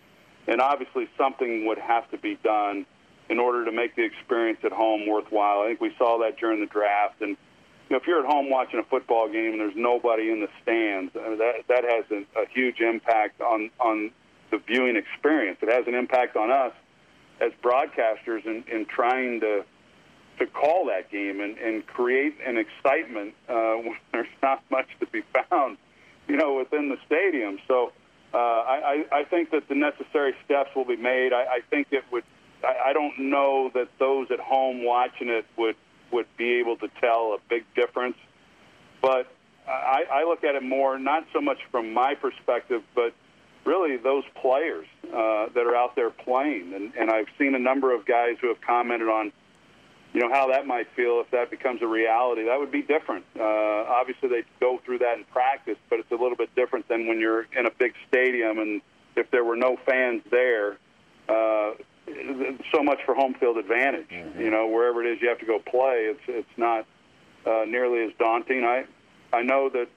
and 0.47 0.61
obviously 0.61 1.07
something 1.17 1.65
would 1.65 1.77
have 1.77 2.09
to 2.11 2.17
be 2.17 2.37
done 2.43 2.85
in 3.29 3.39
order 3.39 3.65
to 3.65 3.71
make 3.71 3.95
the 3.95 4.03
experience 4.03 4.59
at 4.63 4.71
home 4.71 5.07
worthwhile. 5.07 5.61
I 5.61 5.67
think 5.67 5.81
we 5.81 5.93
saw 5.97 6.19
that 6.19 6.37
during 6.37 6.59
the 6.59 6.65
draft, 6.65 7.21
and 7.21 7.29
you 7.29 7.95
know, 7.95 7.97
if 7.97 8.07
you're 8.07 8.19
at 8.19 8.25
home 8.25 8.49
watching 8.49 8.79
a 8.79 8.83
football 8.83 9.27
game 9.29 9.51
and 9.51 9.59
there's 9.59 9.75
nobody 9.75 10.31
in 10.31 10.41
the 10.41 10.49
stands, 10.61 11.11
I 11.15 11.29
mean, 11.29 11.37
that 11.39 11.67
that 11.67 11.83
has 11.83 12.05
a, 12.11 12.41
a 12.41 12.45
huge 12.53 12.79
impact 12.79 13.41
on 13.41 13.69
on 13.79 14.11
the 14.51 14.57
viewing 14.57 14.95
experience. 14.95 15.59
It 15.61 15.69
has 15.69 15.87
an 15.87 15.95
impact 15.95 16.35
on 16.35 16.51
us 16.51 16.73
as 17.39 17.51
broadcasters 17.63 18.45
in, 18.45 18.63
in 18.71 18.85
trying 18.85 19.39
to 19.41 19.65
to 20.39 20.47
call 20.47 20.85
that 20.87 21.11
game 21.11 21.39
and, 21.39 21.57
and 21.57 21.85
create 21.85 22.35
an 22.45 22.57
excitement 22.57 23.33
uh, 23.47 23.53
when 23.75 23.97
there's 24.11 24.27
not 24.41 24.63
much 24.69 24.87
to 24.99 25.05
be 25.07 25.21
found, 25.49 25.77
you 26.27 26.35
know, 26.35 26.55
within 26.55 26.89
the 26.89 26.97
stadium. 27.05 27.59
So 27.67 27.91
uh, 28.33 28.37
I, 28.37 29.05
I 29.11 29.23
think 29.25 29.51
that 29.51 29.67
the 29.67 29.75
necessary 29.75 30.33
steps 30.45 30.69
will 30.75 30.85
be 30.85 30.95
made. 30.95 31.33
I, 31.33 31.43
I 31.43 31.59
think 31.69 31.87
it 31.91 32.03
would. 32.11 32.23
I, 32.63 32.89
I 32.89 32.93
don't 32.93 33.17
know 33.19 33.71
that 33.73 33.89
those 33.99 34.31
at 34.31 34.39
home 34.39 34.83
watching 34.83 35.29
it 35.29 35.45
would 35.57 35.75
would 36.11 36.27
be 36.37 36.59
able 36.59 36.77
to 36.77 36.87
tell 36.99 37.33
a 37.33 37.37
big 37.49 37.63
difference. 37.75 38.17
But 39.01 39.31
I, 39.67 40.03
I 40.11 40.23
look 40.23 40.43
at 40.43 40.55
it 40.55 40.63
more 40.63 40.97
not 40.99 41.25
so 41.33 41.41
much 41.41 41.59
from 41.71 41.93
my 41.93 42.15
perspective, 42.15 42.83
but 42.95 43.13
really 43.65 43.97
those 43.97 44.23
players 44.41 44.87
uh, 45.05 45.47
that 45.53 45.65
are 45.65 45.75
out 45.75 45.95
there 45.95 46.09
playing. 46.09 46.73
And, 46.73 46.93
and 46.97 47.11
I've 47.11 47.27
seen 47.37 47.55
a 47.55 47.59
number 47.59 47.93
of 47.93 48.05
guys 48.05 48.37
who 48.41 48.47
have 48.47 48.61
commented 48.61 49.07
on, 49.07 49.31
you 50.13 50.19
know, 50.19 50.29
how 50.29 50.51
that 50.51 50.67
might 50.67 50.87
feel 50.95 51.21
if 51.21 51.31
that 51.31 51.49
becomes 51.49 51.81
a 51.81 51.87
reality. 51.87 52.45
That 52.45 52.59
would 52.59 52.71
be 52.71 52.81
different. 52.81 53.25
Uh, 53.39 53.43
obviously, 53.43 54.29
they 54.29 54.43
go 54.59 54.79
through 54.83 54.99
that 54.99 55.17
in 55.17 55.23
practice, 55.25 55.77
but 55.89 55.99
it's 55.99 56.11
a 56.11 56.15
little 56.15 56.35
bit 56.35 56.53
different 56.55 56.87
than 56.87 57.07
when 57.07 57.19
you're 57.19 57.47
in 57.57 57.65
a 57.65 57.71
big 57.71 57.93
stadium 58.09 58.59
and 58.59 58.81
if 59.15 59.31
there 59.31 59.43
were 59.43 59.55
no 59.55 59.77
fans 59.85 60.21
there. 60.29 60.77
Uh, 61.29 61.71
so 62.73 62.83
much 62.83 62.99
for 63.05 63.15
home 63.15 63.35
field 63.35 63.57
advantage. 63.57 64.07
You 64.37 64.49
know, 64.49 64.67
wherever 64.67 65.03
it 65.03 65.13
is 65.13 65.21
you 65.21 65.29
have 65.29 65.39
to 65.39 65.45
go 65.45 65.59
play, 65.59 66.11
it's 66.11 66.21
it's 66.27 66.57
not 66.57 66.85
uh, 67.45 67.63
nearly 67.65 68.03
as 68.03 68.11
daunting. 68.19 68.63
I 68.65 68.85
I 69.31 69.43
know 69.43 69.69
that 69.69 69.87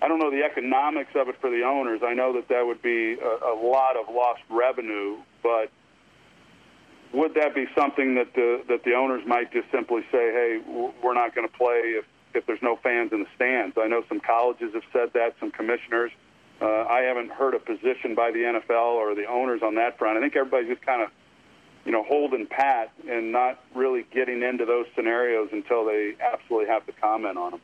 I 0.00 0.08
don't 0.08 0.18
know 0.18 0.30
the 0.30 0.42
economics 0.42 1.10
of 1.14 1.28
it 1.28 1.36
for 1.40 1.50
the 1.50 1.64
owners. 1.64 2.00
I 2.04 2.14
know 2.14 2.32
that 2.34 2.48
that 2.48 2.64
would 2.66 2.82
be 2.82 3.14
a, 3.14 3.52
a 3.52 3.54
lot 3.54 3.96
of 3.96 4.14
lost 4.14 4.40
revenue, 4.48 5.18
but 5.42 5.70
would 7.14 7.34
that 7.34 7.54
be 7.54 7.66
something 7.76 8.16
that 8.16 8.34
the 8.34 8.62
that 8.68 8.84
the 8.84 8.94
owners 8.94 9.22
might 9.26 9.52
just 9.52 9.70
simply 9.70 10.02
say, 10.10 10.32
"Hey, 10.32 10.60
we're 11.02 11.14
not 11.14 11.34
going 11.34 11.48
to 11.48 11.54
play 11.54 11.94
if 11.98 12.04
if 12.34 12.44
there's 12.46 12.62
no 12.62 12.76
fans 12.76 13.12
in 13.12 13.20
the 13.20 13.28
stands"? 13.36 13.76
I 13.78 13.86
know 13.86 14.02
some 14.08 14.20
colleges 14.20 14.74
have 14.74 14.82
said 14.92 15.12
that, 15.14 15.36
some 15.38 15.50
commissioners. 15.50 16.10
Uh, 16.60 16.84
I 16.84 17.00
haven't 17.00 17.30
heard 17.30 17.54
a 17.54 17.58
position 17.58 18.14
by 18.14 18.30
the 18.30 18.38
NFL 18.38 18.94
or 18.94 19.14
the 19.14 19.26
owners 19.26 19.62
on 19.62 19.74
that 19.76 19.98
front. 19.98 20.18
I 20.18 20.20
think 20.20 20.36
everybody's 20.36 20.68
just 20.68 20.82
kind 20.86 21.02
of, 21.02 21.10
you 21.84 21.92
know, 21.92 22.04
holding 22.04 22.46
pat 22.46 22.92
and 23.08 23.32
not 23.32 23.60
really 23.74 24.06
getting 24.12 24.42
into 24.42 24.64
those 24.64 24.86
scenarios 24.94 25.48
until 25.52 25.84
they 25.84 26.14
absolutely 26.20 26.68
have 26.68 26.86
to 26.86 26.92
comment 26.92 27.36
on 27.36 27.52
them. 27.52 27.60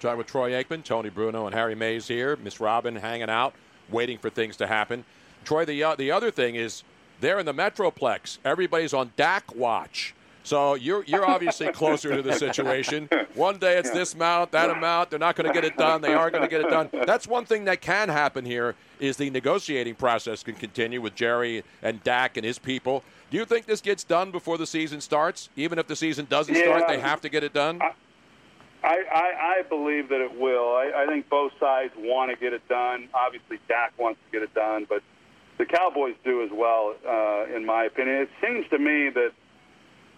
Talking 0.00 0.18
with 0.18 0.28
Troy 0.28 0.52
Aikman, 0.52 0.84
Tony 0.84 1.10
Bruno, 1.10 1.46
and 1.46 1.54
Harry 1.54 1.74
Mayes 1.74 2.06
here. 2.06 2.36
Miss 2.36 2.60
Robin 2.60 2.94
hanging 2.94 3.28
out, 3.30 3.54
waiting 3.90 4.18
for 4.18 4.30
things 4.30 4.56
to 4.58 4.66
happen. 4.66 5.04
Troy, 5.44 5.64
the 5.64 5.82
uh, 5.82 5.96
the 5.96 6.10
other 6.10 6.30
thing 6.30 6.54
is 6.54 6.84
they're 7.20 7.38
in 7.38 7.46
the 7.46 7.54
Metroplex. 7.54 8.38
Everybody's 8.44 8.94
on 8.94 9.12
Dak 9.16 9.54
watch. 9.54 10.14
So 10.44 10.74
you're 10.74 11.04
you're 11.04 11.26
obviously 11.26 11.70
closer 11.72 12.16
to 12.16 12.22
the 12.22 12.32
situation. 12.32 13.08
One 13.34 13.58
day 13.58 13.76
it's 13.76 13.90
this 13.90 14.14
amount, 14.14 14.52
that 14.52 14.70
amount. 14.70 15.10
They're 15.10 15.18
not 15.18 15.36
going 15.36 15.46
to 15.46 15.52
get 15.52 15.64
it 15.64 15.76
done. 15.76 16.00
They 16.00 16.14
are 16.14 16.30
going 16.30 16.42
to 16.42 16.48
get 16.48 16.62
it 16.62 16.70
done. 16.70 16.88
That's 17.06 17.26
one 17.26 17.44
thing 17.44 17.66
that 17.66 17.82
can 17.82 18.08
happen 18.08 18.46
here 18.46 18.74
is 18.98 19.18
the 19.18 19.28
negotiating 19.28 19.96
process 19.96 20.42
can 20.42 20.54
continue 20.54 21.02
with 21.02 21.14
Jerry 21.14 21.64
and 21.82 22.02
Dak 22.02 22.38
and 22.38 22.46
his 22.46 22.58
people. 22.58 23.04
Do 23.30 23.36
you 23.36 23.44
think 23.44 23.66
this 23.66 23.82
gets 23.82 24.04
done 24.04 24.30
before 24.30 24.56
the 24.56 24.66
season 24.66 25.02
starts? 25.02 25.50
Even 25.54 25.78
if 25.78 25.86
the 25.86 25.96
season 25.96 26.26
doesn't 26.30 26.54
start, 26.54 26.88
they 26.88 26.98
have 26.98 27.20
to 27.20 27.28
get 27.28 27.44
it 27.44 27.52
done. 27.52 27.82
I, 27.82 27.94
I, 28.82 29.58
I 29.58 29.62
believe 29.68 30.08
that 30.08 30.22
it 30.22 30.38
will. 30.38 30.74
I, 30.74 31.02
I 31.02 31.06
think 31.06 31.28
both 31.28 31.52
sides 31.60 31.92
want 31.98 32.30
to 32.30 32.36
get 32.36 32.54
it 32.54 32.66
done. 32.68 33.08
Obviously, 33.12 33.58
Dak 33.68 33.92
wants 33.98 34.18
to 34.24 34.32
get 34.32 34.42
it 34.42 34.54
done, 34.54 34.86
but 34.88 35.02
the 35.58 35.66
Cowboys 35.66 36.14
do 36.24 36.42
as 36.42 36.50
well, 36.52 36.94
uh, 37.06 37.54
in 37.54 37.66
my 37.66 37.84
opinion. 37.84 38.16
It 38.22 38.30
seems 38.40 38.66
to 38.70 38.78
me 38.78 39.10
that 39.10 39.32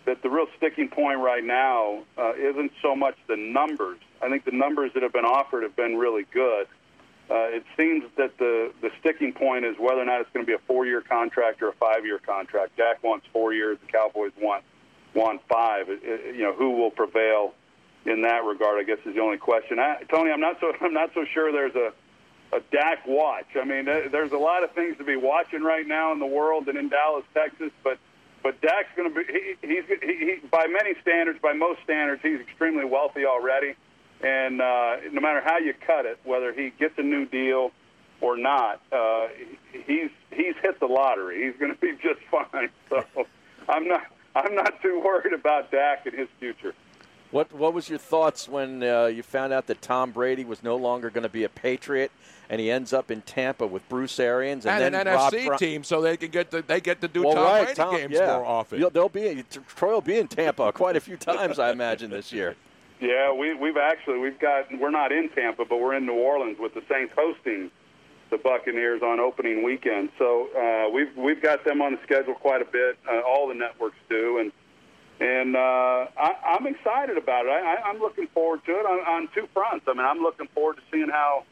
that 0.06 0.22
the 0.22 0.30
real 0.30 0.46
sticking 0.56 0.88
point 0.88 1.18
right 1.18 1.44
now 1.44 2.02
uh, 2.16 2.32
isn't 2.34 2.72
so 2.80 2.96
much 2.96 3.16
the 3.28 3.36
numbers. 3.36 3.98
I 4.22 4.30
think 4.30 4.44
the 4.44 4.50
numbers 4.52 4.92
that 4.94 5.02
have 5.02 5.12
been 5.12 5.26
offered 5.26 5.62
have 5.62 5.76
been 5.76 5.96
really 5.96 6.24
good. 6.32 6.66
Uh, 7.30 7.46
it 7.48 7.64
seems 7.76 8.04
that 8.16 8.36
the 8.38 8.72
the 8.80 8.90
sticking 9.00 9.32
point 9.32 9.64
is 9.64 9.76
whether 9.78 10.00
or 10.00 10.04
not 10.04 10.20
it's 10.20 10.30
going 10.32 10.44
to 10.44 10.50
be 10.50 10.54
a 10.54 10.66
four-year 10.66 11.00
contract 11.00 11.62
or 11.62 11.68
a 11.68 11.72
five-year 11.74 12.18
contract. 12.18 12.76
Dak 12.76 13.02
wants 13.02 13.26
four 13.32 13.52
years. 13.52 13.78
The 13.84 13.92
Cowboys 13.92 14.32
want 14.40 14.64
want 15.14 15.40
five. 15.48 15.86
It, 15.88 16.36
you 16.36 16.42
know, 16.42 16.52
who 16.52 16.72
will 16.72 16.90
prevail 16.90 17.54
in 18.04 18.22
that 18.22 18.44
regard? 18.44 18.80
I 18.80 18.82
guess 18.82 18.98
is 19.06 19.14
the 19.14 19.20
only 19.20 19.38
question. 19.38 19.78
I, 19.78 20.02
Tony, 20.12 20.30
I'm 20.32 20.40
not 20.40 20.58
so 20.60 20.72
I'm 20.80 20.94
not 20.94 21.10
so 21.14 21.24
sure 21.32 21.52
there's 21.52 21.74
a 21.76 21.92
a 22.52 22.60
Dak 22.72 23.06
watch. 23.06 23.46
I 23.60 23.64
mean, 23.64 23.84
there's 23.84 24.32
a 24.32 24.38
lot 24.38 24.64
of 24.64 24.72
things 24.72 24.96
to 24.98 25.04
be 25.04 25.16
watching 25.16 25.62
right 25.62 25.86
now 25.86 26.12
in 26.12 26.18
the 26.18 26.26
world 26.26 26.68
and 26.68 26.76
in 26.76 26.88
Dallas, 26.88 27.24
Texas, 27.34 27.70
but 27.84 27.98
but 28.42 28.60
Dak's 28.62 28.88
going 28.96 29.12
to 29.12 29.14
be 29.14 29.32
he, 29.32 29.66
he's 29.66 29.84
he, 30.02 30.16
he, 30.16 30.36
by 30.50 30.66
many 30.66 30.94
standards, 31.02 31.38
by 31.42 31.52
most 31.52 31.82
standards, 31.84 32.22
he's 32.22 32.40
extremely 32.40 32.84
wealthy 32.84 33.26
already. 33.26 33.74
And 34.22 34.60
uh, 34.60 34.96
no 35.12 35.20
matter 35.20 35.40
how 35.44 35.58
you 35.58 35.74
cut 35.86 36.06
it, 36.06 36.18
whether 36.24 36.52
he 36.52 36.70
gets 36.78 36.98
a 36.98 37.02
new 37.02 37.26
deal 37.26 37.72
or 38.20 38.36
not, 38.36 38.80
uh, 38.92 39.28
he's 39.72 40.10
he's 40.30 40.54
hit 40.62 40.80
the 40.80 40.86
lottery. 40.86 41.46
He's 41.46 41.58
going 41.58 41.72
to 41.74 41.80
be 41.80 41.92
just 42.02 42.20
fine. 42.30 42.70
So 42.88 43.04
I'm 43.68 43.86
not 43.86 44.02
I'm 44.34 44.54
not 44.54 44.80
too 44.82 45.00
worried 45.04 45.32
about 45.32 45.70
Dak 45.70 46.06
and 46.06 46.18
his 46.18 46.28
future. 46.38 46.74
What 47.30 47.52
What 47.52 47.74
was 47.74 47.88
your 47.88 47.98
thoughts 47.98 48.48
when 48.48 48.82
uh, 48.82 49.06
you 49.06 49.22
found 49.22 49.52
out 49.52 49.66
that 49.68 49.82
Tom 49.82 50.10
Brady 50.10 50.44
was 50.44 50.62
no 50.62 50.76
longer 50.76 51.10
going 51.10 51.22
to 51.22 51.28
be 51.28 51.44
a 51.44 51.48
Patriot, 51.48 52.10
and 52.48 52.60
he 52.60 52.70
ends 52.70 52.92
up 52.92 53.10
in 53.10 53.22
Tampa 53.22 53.66
with 53.66 53.88
Bruce 53.88 54.18
Arians 54.18 54.66
and, 54.66 54.82
and, 54.82 54.94
then 54.94 55.06
an 55.06 55.14
Rob 55.14 55.32
NFC 55.32 55.46
Fro- 55.46 55.56
team, 55.56 55.84
so 55.84 56.00
they 56.00 56.16
can 56.16 56.30
get 56.30 56.50
to, 56.50 56.62
they 56.62 56.80
get 56.80 57.00
to 57.00 57.08
do 57.08 57.24
well, 57.24 57.34
Tom 57.34 57.44
right, 57.44 57.64
Brady 57.64 57.76
Tom, 57.76 57.96
games 57.96 58.14
yeah. 58.14 58.26
more 58.36 58.44
often. 58.44 58.78
You'll- 58.80 58.90
They'll 58.90 59.08
be 59.08 59.44
Troy 59.68 59.92
will 59.92 60.00
be 60.00 60.18
in 60.18 60.28
Tampa 60.28 60.72
quite 60.72 60.96
a 60.96 61.00
few 61.00 61.16
times, 61.16 61.58
I 61.58 61.70
imagine, 61.70 62.10
this 62.10 62.32
year. 62.32 62.56
Yeah, 63.00 63.32
we, 63.32 63.54
we've 63.54 63.78
actually 63.78 64.18
we've 64.18 64.38
got 64.38 64.66
we're 64.78 64.90
not 64.90 65.10
in 65.12 65.30
Tampa, 65.30 65.64
but 65.64 65.80
we're 65.80 65.94
in 65.94 66.04
New 66.04 66.18
Orleans 66.18 66.58
with 66.58 66.74
the 66.74 66.82
Saints 66.90 67.14
hosting 67.16 67.70
the 68.30 68.38
Buccaneers 68.38 69.02
on 69.02 69.20
opening 69.20 69.62
weekend. 69.62 70.10
So 70.18 70.48
uh, 70.56 70.90
we've 70.92 71.16
we've 71.16 71.40
got 71.40 71.64
them 71.64 71.80
on 71.80 71.92
the 71.92 71.98
schedule 72.02 72.34
quite 72.34 72.60
a 72.60 72.66
bit. 72.66 72.98
Uh, 73.08 73.20
all 73.20 73.48
the 73.48 73.54
networks 73.54 73.96
do, 74.08 74.38
and 74.38 74.52
and 75.20 75.54
uh, 75.54 76.06
I, 76.16 76.34
I'm 76.58 76.66
excited 76.66 77.18
about 77.18 77.44
it. 77.46 77.50
I, 77.50 77.76
I'm 77.84 77.98
looking 78.00 78.26
forward 78.28 78.64
to 78.64 78.72
it 78.72 78.86
on, 78.86 79.00
on 79.00 79.28
two 79.34 79.46
fronts. 79.52 79.84
I 79.86 79.92
mean, 79.92 80.06
I'm 80.06 80.20
looking 80.20 80.48
forward 80.48 80.76
to 80.76 80.82
seeing 80.90 81.10
how 81.10 81.44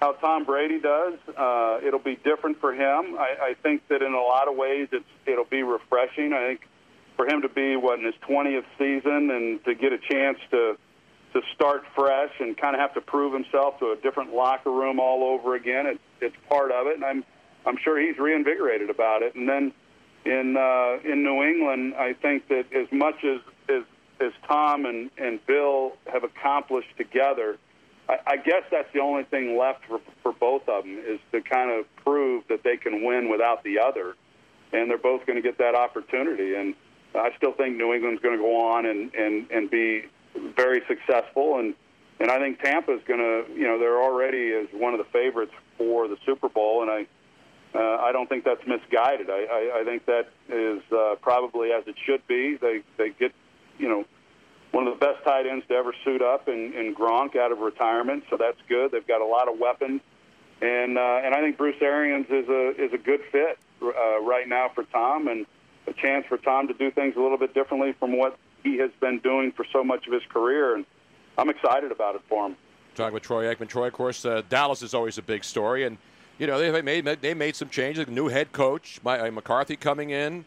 how 0.00 0.12
Tom 0.12 0.44
Brady 0.44 0.78
does. 0.78 1.14
Uh, 1.34 1.80
it'll 1.82 1.98
be 1.98 2.16
different 2.16 2.60
for 2.60 2.74
him. 2.74 3.16
I, 3.18 3.36
I 3.40 3.54
think 3.62 3.88
that 3.88 4.02
in 4.02 4.12
a 4.12 4.20
lot 4.20 4.48
of 4.48 4.54
ways, 4.54 4.88
it's 4.92 5.06
it'll 5.24 5.44
be 5.44 5.62
refreshing. 5.62 6.34
I 6.34 6.48
think 6.48 6.68
for 7.16 7.26
him 7.26 7.42
to 7.42 7.48
be 7.48 7.76
what 7.76 7.98
in 7.98 8.04
his 8.04 8.14
20th 8.28 8.66
season 8.78 9.30
and 9.30 9.64
to 9.64 9.74
get 9.74 9.92
a 9.92 9.98
chance 9.98 10.38
to 10.50 10.76
to 11.32 11.40
start 11.54 11.84
fresh 11.94 12.32
and 12.40 12.56
kind 12.56 12.74
of 12.74 12.80
have 12.80 12.94
to 12.94 13.00
prove 13.00 13.32
himself 13.32 13.78
to 13.78 13.92
a 13.92 13.96
different 13.96 14.34
locker 14.34 14.70
room 14.70 15.00
all 15.00 15.24
over 15.24 15.54
again. 15.54 15.86
It's 15.86 16.00
it's 16.20 16.36
part 16.50 16.70
of 16.70 16.86
it, 16.86 16.96
and 16.96 17.04
I'm 17.04 17.24
I'm 17.64 17.78
sure 17.82 17.98
he's 17.98 18.18
reinvigorated 18.18 18.90
about 18.90 19.22
it. 19.22 19.34
And 19.34 19.48
then 19.48 19.72
in 20.26 20.56
uh, 20.56 20.98
in 21.10 21.22
New 21.22 21.42
England, 21.42 21.94
I 21.94 22.12
think 22.12 22.48
that 22.48 22.66
as 22.74 22.90
much 22.90 23.24
as 23.24 23.40
as, 23.68 23.82
as 24.20 24.32
Tom 24.48 24.84
and, 24.84 25.10
and 25.16 25.44
Bill 25.46 25.92
have 26.12 26.24
accomplished 26.24 26.96
together, 26.96 27.58
I, 28.08 28.18
I 28.26 28.36
guess 28.36 28.62
that's 28.70 28.92
the 28.92 29.00
only 29.00 29.24
thing 29.24 29.56
left 29.56 29.84
for, 29.86 30.00
for 30.22 30.32
both 30.32 30.68
of 30.68 30.84
them 30.84 30.98
is 30.98 31.20
to 31.32 31.40
kind 31.40 31.70
of 31.70 31.86
prove 31.96 32.44
that 32.48 32.62
they 32.64 32.76
can 32.76 33.04
win 33.04 33.30
without 33.30 33.62
the 33.62 33.78
other, 33.78 34.16
and 34.72 34.90
they're 34.90 34.98
both 34.98 35.26
going 35.26 35.36
to 35.36 35.42
get 35.42 35.58
that 35.58 35.74
opportunity. 35.74 36.54
And 36.54 36.74
I 37.14 37.30
still 37.36 37.52
think 37.52 37.76
New 37.76 37.94
England's 37.94 38.20
going 38.20 38.36
to 38.36 38.42
go 38.42 38.60
on 38.60 38.86
and, 38.86 39.14
and, 39.14 39.50
and 39.50 39.70
be 39.70 40.06
very 40.56 40.82
successful, 40.88 41.58
and 41.58 41.74
and 42.18 42.30
I 42.30 42.38
think 42.38 42.62
Tampa's 42.62 43.02
going 43.06 43.20
to, 43.20 43.44
you 43.54 43.64
know, 43.64 43.78
they're 43.78 44.02
already 44.02 44.50
as 44.54 44.68
one 44.72 44.94
of 44.94 44.98
the 44.98 45.04
favorites 45.12 45.52
for 45.76 46.08
the 46.08 46.16
Super 46.24 46.48
Bowl, 46.48 46.80
and 46.80 46.90
I 46.90 47.06
uh, 47.76 47.98
I 48.00 48.12
don't 48.12 48.28
think 48.28 48.44
that's 48.44 48.66
misguided. 48.66 49.28
I, 49.28 49.44
I, 49.44 49.80
I 49.80 49.84
think 49.84 50.06
that 50.06 50.28
is 50.48 50.80
uh, 50.90 51.16
probably 51.20 51.72
as 51.72 51.86
it 51.86 51.96
should 52.06 52.26
be. 52.26 52.56
They 52.56 52.82
they 52.96 53.10
get, 53.10 53.32
you 53.78 53.88
know, 53.88 54.04
one 54.72 54.86
of 54.86 54.98
the 54.98 55.04
best 55.04 55.22
tight 55.24 55.46
ends 55.46 55.66
to 55.68 55.74
ever 55.74 55.92
suit 56.04 56.22
up 56.22 56.48
in, 56.48 56.72
in 56.72 56.94
Gronk 56.94 57.36
out 57.36 57.52
of 57.52 57.58
retirement, 57.58 58.24
so 58.30 58.36
that's 58.36 58.58
good. 58.68 58.92
They've 58.92 59.06
got 59.06 59.20
a 59.20 59.26
lot 59.26 59.48
of 59.48 59.58
weapons, 59.58 60.00
and 60.62 60.96
uh, 60.96 61.20
and 61.22 61.34
I 61.34 61.40
think 61.40 61.58
Bruce 61.58 61.80
Arians 61.82 62.26
is 62.30 62.48
a 62.48 62.70
is 62.82 62.92
a 62.94 62.98
good 62.98 63.20
fit 63.30 63.58
uh, 63.82 64.20
right 64.22 64.48
now 64.48 64.70
for 64.74 64.84
Tom, 64.84 65.28
and 65.28 65.44
a 65.86 65.92
chance 65.92 66.24
for 66.26 66.38
Tom 66.38 66.68
to 66.68 66.74
do 66.74 66.90
things 66.90 67.14
a 67.16 67.20
little 67.20 67.38
bit 67.38 67.52
differently 67.52 67.92
from 67.98 68.16
what 68.16 68.38
he 68.62 68.78
has 68.78 68.90
been 69.00 69.18
doing 69.18 69.52
for 69.52 69.66
so 69.72 69.84
much 69.84 70.06
of 70.06 70.12
his 70.12 70.22
career, 70.30 70.74
and 70.74 70.86
I'm 71.36 71.50
excited 71.50 71.92
about 71.92 72.14
it 72.14 72.22
for 72.28 72.46
him. 72.46 72.56
Talking 72.94 73.14
with 73.14 73.22
Troy 73.22 73.54
Aikman. 73.54 73.68
Troy, 73.68 73.88
of 73.88 73.92
course, 73.92 74.24
uh, 74.24 74.42
Dallas 74.48 74.82
is 74.82 74.94
always 74.94 75.18
a 75.18 75.22
big 75.22 75.44
story, 75.44 75.84
and 75.84 75.98
you 76.38 76.46
know 76.46 76.58
they 76.58 76.82
made 76.82 77.04
they 77.04 77.34
made 77.34 77.56
some 77.56 77.68
changes. 77.68 78.06
New 78.08 78.28
head 78.28 78.52
coach, 78.52 79.00
My, 79.02 79.18
uh, 79.18 79.30
McCarthy 79.30 79.76
coming 79.76 80.10
in. 80.10 80.44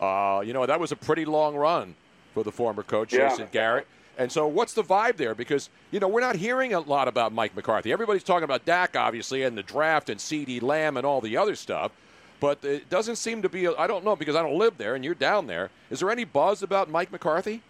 Uh, 0.00 0.42
you 0.44 0.52
know 0.52 0.66
that 0.66 0.78
was 0.80 0.92
a 0.92 0.96
pretty 0.96 1.24
long 1.24 1.54
run 1.56 1.94
for 2.32 2.42
the 2.42 2.52
former 2.52 2.82
coach, 2.82 3.12
Yeah. 3.12 3.28
Jason 3.28 3.48
Garrett. 3.52 3.86
And 4.16 4.30
so, 4.30 4.46
what's 4.46 4.74
the 4.74 4.84
vibe 4.84 5.16
there? 5.16 5.34
Because 5.34 5.70
you 5.90 5.98
know 5.98 6.06
we're 6.08 6.20
not 6.20 6.36
hearing 6.36 6.72
a 6.74 6.80
lot 6.80 7.08
about 7.08 7.32
Mike 7.32 7.56
McCarthy. 7.56 7.92
Everybody's 7.92 8.22
talking 8.22 8.44
about 8.44 8.64
Dak, 8.64 8.96
obviously, 8.96 9.42
and 9.42 9.58
the 9.58 9.62
draft, 9.62 10.08
and 10.08 10.20
CeeDee 10.20 10.62
Lamb, 10.62 10.96
and 10.96 11.04
all 11.04 11.20
the 11.20 11.36
other 11.36 11.56
stuff. 11.56 11.90
But 12.38 12.64
it 12.64 12.88
doesn't 12.90 13.16
seem 13.16 13.42
to 13.42 13.48
be. 13.48 13.66
I 13.66 13.86
don't 13.86 14.04
know 14.04 14.14
because 14.14 14.36
I 14.36 14.42
don't 14.42 14.58
live 14.58 14.78
there, 14.78 14.94
and 14.94 15.04
you're 15.04 15.14
down 15.14 15.46
there. 15.48 15.70
Is 15.90 16.00
there 16.00 16.10
any 16.10 16.24
buzz 16.24 16.62
about 16.62 16.88
Mike 16.90 17.10
McCarthy? 17.10 17.62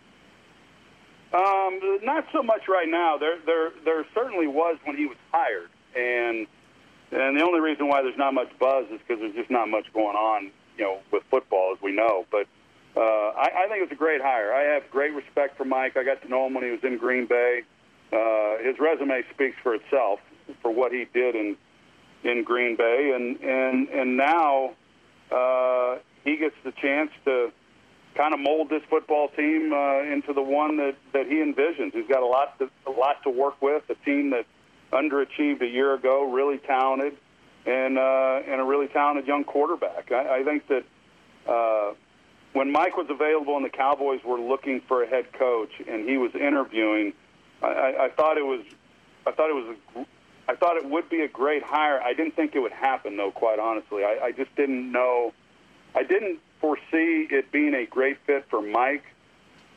Um, 1.32 1.80
not 2.02 2.26
so 2.32 2.42
much 2.42 2.68
right 2.68 2.88
now. 2.88 3.16
There, 3.18 3.38
there, 3.44 3.70
there 3.84 4.04
certainly 4.14 4.46
was 4.46 4.76
when 4.84 4.96
he 4.96 5.06
was 5.06 5.16
hired, 5.32 5.68
and 5.96 6.46
and 7.14 7.38
the 7.38 7.44
only 7.44 7.60
reason 7.60 7.88
why 7.88 8.02
there's 8.02 8.18
not 8.18 8.34
much 8.34 8.50
buzz 8.58 8.86
is 8.90 9.00
because 9.06 9.20
there's 9.20 9.34
just 9.34 9.50
not 9.50 9.68
much 9.68 9.86
going 9.92 10.16
on, 10.16 10.50
you 10.76 10.84
know, 10.84 10.98
with 11.12 11.22
football 11.30 11.72
as 11.74 11.82
we 11.82 11.92
know. 11.92 12.26
But 12.30 12.46
uh, 12.96 13.00
I, 13.00 13.64
I 13.64 13.68
think 13.68 13.82
it's 13.82 13.92
a 13.92 13.96
great 13.96 14.20
hire. 14.20 14.52
I 14.52 14.74
have 14.74 14.90
great 14.90 15.12
respect 15.14 15.56
for 15.56 15.64
Mike. 15.64 15.96
I 15.96 16.04
got 16.04 16.22
to 16.22 16.28
know 16.28 16.46
him 16.46 16.54
when 16.54 16.64
he 16.64 16.70
was 16.70 16.82
in 16.82 16.98
Green 16.98 17.26
Bay. 17.26 17.62
Uh, 18.12 18.58
his 18.62 18.78
resume 18.78 19.22
speaks 19.32 19.56
for 19.62 19.74
itself 19.74 20.20
for 20.60 20.70
what 20.70 20.92
he 20.92 21.06
did 21.12 21.34
in 21.34 21.56
in 22.22 22.42
Green 22.42 22.76
Bay, 22.76 23.12
and 23.14 23.40
and 23.42 23.88
and 23.88 24.16
now 24.16 24.74
uh, 25.30 25.98
he 26.24 26.36
gets 26.36 26.54
the 26.64 26.72
chance 26.72 27.10
to 27.24 27.52
kind 28.14 28.32
of 28.32 28.40
mold 28.40 28.70
this 28.70 28.82
football 28.88 29.28
team 29.28 29.72
uh, 29.72 30.02
into 30.02 30.32
the 30.32 30.42
one 30.42 30.76
that, 30.76 30.94
that 31.12 31.26
he 31.26 31.34
envisions. 31.34 31.92
He's 31.92 32.06
got 32.08 32.22
a 32.22 32.26
lot 32.26 32.58
to, 32.58 32.70
a 32.86 32.90
lot 32.90 33.22
to 33.24 33.30
work 33.30 33.60
with. 33.60 33.82
A 33.90 33.94
team 34.04 34.30
that 34.30 34.46
underachieved 34.94 35.60
a 35.60 35.66
year 35.66 35.94
ago, 35.94 36.30
really 36.30 36.58
talented, 36.58 37.16
and 37.66 37.98
uh, 37.98 38.40
and 38.46 38.60
a 38.60 38.64
really 38.64 38.88
talented 38.88 39.26
young 39.26 39.44
quarterback. 39.44 40.10
I, 40.10 40.40
I 40.40 40.44
think 40.44 40.66
that 40.68 40.84
uh, 41.46 41.94
when 42.52 42.72
Mike 42.72 42.96
was 42.96 43.08
available 43.10 43.56
and 43.56 43.64
the 43.64 43.70
Cowboys 43.70 44.20
were 44.24 44.40
looking 44.40 44.80
for 44.88 45.02
a 45.02 45.06
head 45.06 45.32
coach 45.32 45.72
and 45.86 46.08
he 46.08 46.16
was 46.16 46.34
interviewing, 46.34 47.12
I, 47.62 47.66
I, 47.66 48.04
I 48.04 48.08
thought 48.10 48.38
it 48.38 48.46
was, 48.46 48.62
I 49.26 49.32
thought 49.32 49.50
it 49.50 49.54
was, 49.54 49.76
a, 49.96 50.06
I 50.48 50.54
thought 50.54 50.76
it 50.76 50.88
would 50.88 51.08
be 51.08 51.20
a 51.20 51.28
great 51.28 51.62
hire. 51.62 52.00
I 52.00 52.14
didn't 52.14 52.36
think 52.36 52.54
it 52.54 52.60
would 52.60 52.72
happen, 52.72 53.16
though. 53.16 53.32
Quite 53.32 53.58
honestly, 53.58 54.04
I, 54.04 54.26
I 54.26 54.32
just 54.32 54.54
didn't 54.56 54.90
know. 54.90 55.32
I 55.94 56.02
didn't 56.02 56.38
foresee 56.60 57.26
it 57.30 57.50
being 57.52 57.74
a 57.74 57.86
great 57.86 58.18
fit 58.26 58.46
for 58.50 58.60
Mike, 58.62 59.04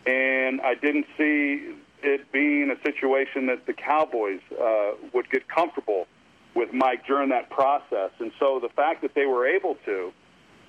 and 0.05 0.61
I 0.61 0.75
didn't 0.75 1.05
see 1.17 1.73
it 2.07 2.31
being 2.31 2.71
a 2.71 2.81
situation 2.81 3.47
that 3.47 3.65
the 3.65 3.73
Cowboys 3.73 4.41
uh, 4.51 4.91
would 5.13 5.29
get 5.29 5.47
comfortable 5.47 6.07
with 6.55 6.73
Mike 6.73 7.05
during 7.05 7.29
that 7.29 7.49
process. 7.49 8.11
And 8.19 8.31
so 8.39 8.59
the 8.59 8.69
fact 8.69 9.01
that 9.03 9.13
they 9.13 9.25
were 9.25 9.45
able 9.47 9.75
to, 9.85 10.11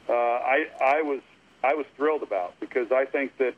uh, 0.09 0.13
I, 0.13 0.67
I 0.81 1.03
was 1.03 1.21
I 1.63 1.75
was 1.75 1.87
thrilled 1.97 2.23
about 2.23 2.59
because 2.61 2.93
I 2.93 3.05
think 3.05 3.37
that 3.39 3.55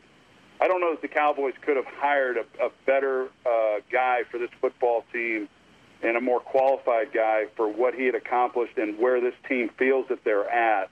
I 0.61 0.69
don't 0.69 0.81
know 0.81 0.93
that 0.93 1.03
the 1.03 1.09
Cowboys 1.09 1.55
could 1.63 1.77
have 1.77 1.87
hired 1.87 2.37
a, 2.37 2.45
a 2.65 2.71
better 2.87 3.29
uh, 3.47 3.81
guy 3.91 4.23
for 4.31 4.39
this 4.39 4.51
football 4.61 5.05
team 5.13 5.49
and 6.03 6.17
a 6.17 6.21
more 6.21 6.41
qualified 6.41 7.13
guy 7.13 7.47
for 7.57 7.69
what 7.69 7.95
he 7.95 8.07
had 8.07 8.15
accomplished 8.15 8.79
and 8.79 8.99
where 8.99 9.21
this 9.21 9.35
team 9.49 9.71
feels 9.79 10.07
that 10.09 10.25
they're 10.25 10.49
at, 10.49 10.89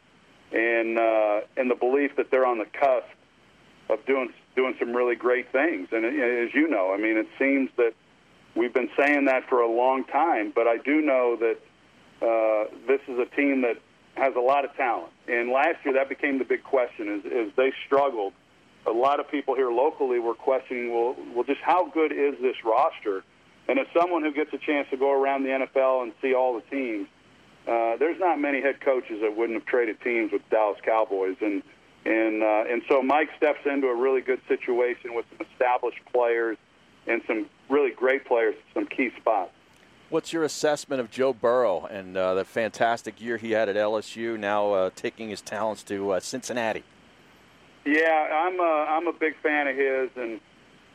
and 0.53 0.99
uh, 0.99 1.41
and 1.57 1.71
the 1.71 1.75
belief 1.75 2.17
that 2.17 2.31
they're 2.31 2.47
on 2.47 2.59
the 2.59 2.67
cusp 2.67 3.09
of 3.89 4.05
doing 4.07 4.33
doing 4.59 4.75
some 4.81 4.93
really 4.93 5.15
great 5.15 5.53
things. 5.53 5.87
And 5.93 6.05
as 6.05 6.53
you 6.53 6.67
know, 6.69 6.93
I 6.93 6.97
mean, 6.97 7.17
it 7.17 7.29
seems 7.39 7.71
that 7.77 7.95
we've 8.57 8.75
been 8.75 8.91
saying 8.99 9.27
that 9.27 9.49
for 9.49 9.61
a 9.61 9.71
long 9.71 10.03
time, 10.05 10.53
but 10.53 10.67
I 10.67 10.79
do 10.79 11.01
know 11.01 11.37
that 11.37 11.59
uh, 12.21 12.75
this 12.89 13.01
is 13.07 13.21
a 13.21 13.37
team 13.37 13.63
that 13.63 13.77
has 14.17 14.35
a 14.35 14.41
lot 14.41 14.65
of 14.65 14.75
talent. 14.75 15.13
And 15.29 15.51
last 15.51 15.77
year, 15.85 15.95
that 15.95 16.09
became 16.09 16.39
the 16.39 16.45
big 16.45 16.65
question: 16.65 17.21
is, 17.21 17.25
is 17.25 17.53
they 17.57 17.73
struggled. 17.87 18.33
A 18.85 18.91
lot 18.91 19.21
of 19.21 19.31
people 19.31 19.55
here 19.55 19.71
locally 19.71 20.19
were 20.19 20.35
questioning, 20.35 20.93
well, 20.93 21.15
well, 21.35 21.45
just 21.45 21.61
how 21.61 21.89
good 21.91 22.11
is 22.11 22.35
this 22.43 22.57
roster? 22.65 23.23
And 23.69 23.79
as 23.79 23.87
someone 23.95 24.25
who 24.25 24.33
gets 24.33 24.53
a 24.53 24.59
chance 24.59 24.89
to 24.91 24.97
go 24.97 25.13
around 25.13 25.45
the 25.45 25.51
NFL 25.51 26.03
and 26.03 26.13
see 26.21 26.35
all 26.35 26.55
the 26.55 26.63
teams, 26.63 27.07
uh, 27.69 27.97
there's 27.99 28.19
not 28.19 28.41
many 28.41 28.61
head 28.61 28.81
coaches 28.81 29.21
that 29.21 29.37
wouldn't 29.37 29.59
have 29.61 29.67
traded 29.67 30.01
teams 30.01 30.33
with 30.33 30.43
Dallas 30.51 30.79
Cowboys, 30.83 31.37
and 31.41 31.63
and 32.09 32.43
uh, 32.43 32.65
and 32.69 32.83
so 32.89 33.03
Mike 33.03 33.29
steps 33.37 33.61
into 33.67 33.87
a 33.89 33.95
really 33.95 34.23
good 34.23 34.41
situation 34.49 35.15
with 35.15 35.27
some 35.31 35.47
established 35.53 36.01
players 36.11 36.57
and 37.07 37.21
some 37.27 37.47
really 37.69 37.91
great 37.91 38.25
players, 38.25 38.55
some 38.73 38.87
key 38.87 39.11
spots. 39.19 39.53
What's 40.09 40.33
your 40.33 40.43
assessment 40.43 41.01
of 41.03 41.11
Joe 41.11 41.35
Burrow 41.35 41.85
and 41.85 42.17
uh, 42.17 42.33
the 42.33 42.45
fantastic 42.45 43.21
year 43.21 43.37
he 43.37 43.51
had 43.51 43.69
at 43.69 43.77
LSU? 43.77 44.39
Now 44.39 44.73
uh, 44.73 44.91
taking 44.97 45.29
his 45.29 45.43
talents 45.43 45.83
to 45.85 46.13
uh, 46.13 46.21
Cincinnati. 46.21 46.83
Yeah, 47.85 48.47
I'm 48.47 48.59
a, 48.59 48.87
I'm 48.89 49.07
a 49.07 49.13
big 49.13 49.35
fan 49.43 49.69
of 49.69 49.77
his, 49.77 50.11
and 50.17 50.41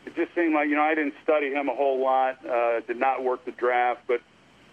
it 0.08 0.16
just 0.16 0.34
seemed 0.34 0.56
like 0.56 0.68
you 0.68 0.76
know 0.76 0.82
I 0.82 0.96
didn't 0.96 1.14
study 1.24 1.52
him 1.52 1.70
a 1.70 1.76
whole 1.76 2.04
lot, 2.04 2.44
uh, 2.44 2.80
did 2.88 2.98
not 2.98 3.24
work 3.24 3.46
the 3.46 3.52
draft, 3.52 4.02
but 4.08 4.22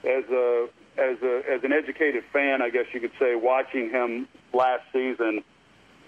as 0.05 0.25
a 0.31 0.69
as 0.97 1.19
a 1.23 1.43
as 1.51 1.65
an 1.65 1.73
educated 1.73 2.25
fan, 2.33 2.63
I 2.63 2.71
guess 2.71 2.87
you 2.95 3.01
could 3.01 3.13
say, 3.19 3.35
watching 3.35 3.91
him 3.91 4.27
last 4.55 4.85
season, 4.91 5.45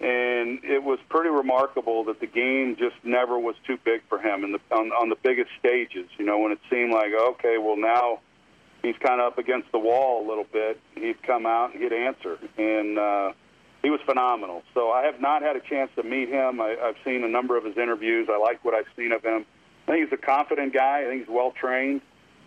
and 0.02 0.64
it 0.64 0.82
was 0.82 0.98
pretty 1.08 1.30
remarkable 1.30 2.04
that 2.04 2.18
the 2.18 2.26
game 2.26 2.76
just 2.76 2.96
never 3.04 3.38
was 3.38 3.54
too 3.66 3.78
big 3.84 4.02
for 4.08 4.18
him, 4.18 4.42
and 4.42 4.56
on 4.72 4.90
on 4.90 5.08
the 5.08 5.16
biggest 5.22 5.50
stages, 5.58 6.08
you 6.18 6.24
know, 6.24 6.38
when 6.38 6.52
it 6.52 6.58
seemed 6.68 6.92
like 6.92 7.12
okay, 7.14 7.56
well 7.58 7.76
now 7.76 8.18
he's 8.82 8.96
kind 8.96 9.20
of 9.20 9.32
up 9.32 9.38
against 9.38 9.70
the 9.70 9.78
wall 9.78 10.26
a 10.26 10.28
little 10.28 10.46
bit, 10.52 10.80
he'd 10.96 11.22
come 11.22 11.46
out 11.46 11.72
and 11.72 11.82
he'd 11.82 11.92
answer, 11.92 12.36
and 12.58 12.98
uh, 12.98 13.32
he 13.82 13.90
was 13.90 14.00
phenomenal. 14.04 14.62
So 14.74 14.90
I 14.90 15.04
have 15.04 15.20
not 15.20 15.42
had 15.42 15.54
a 15.54 15.60
chance 15.60 15.90
to 15.96 16.02
meet 16.02 16.28
him. 16.28 16.60
I, 16.60 16.76
I've 16.82 16.96
seen 17.04 17.22
a 17.22 17.28
number 17.28 17.56
of 17.56 17.64
his 17.64 17.76
interviews. 17.76 18.28
I 18.30 18.38
like 18.38 18.64
what 18.64 18.74
I've 18.74 18.90
seen 18.96 19.12
of 19.12 19.22
him. 19.22 19.46
I 19.86 19.92
think 19.92 20.10
he's 20.10 20.18
a 20.18 20.20
confident 20.20 20.74
guy. 20.74 21.02
I 21.02 21.08
think 21.08 21.26
he's 21.26 21.34
well 21.34 21.52
trained. 21.52 22.00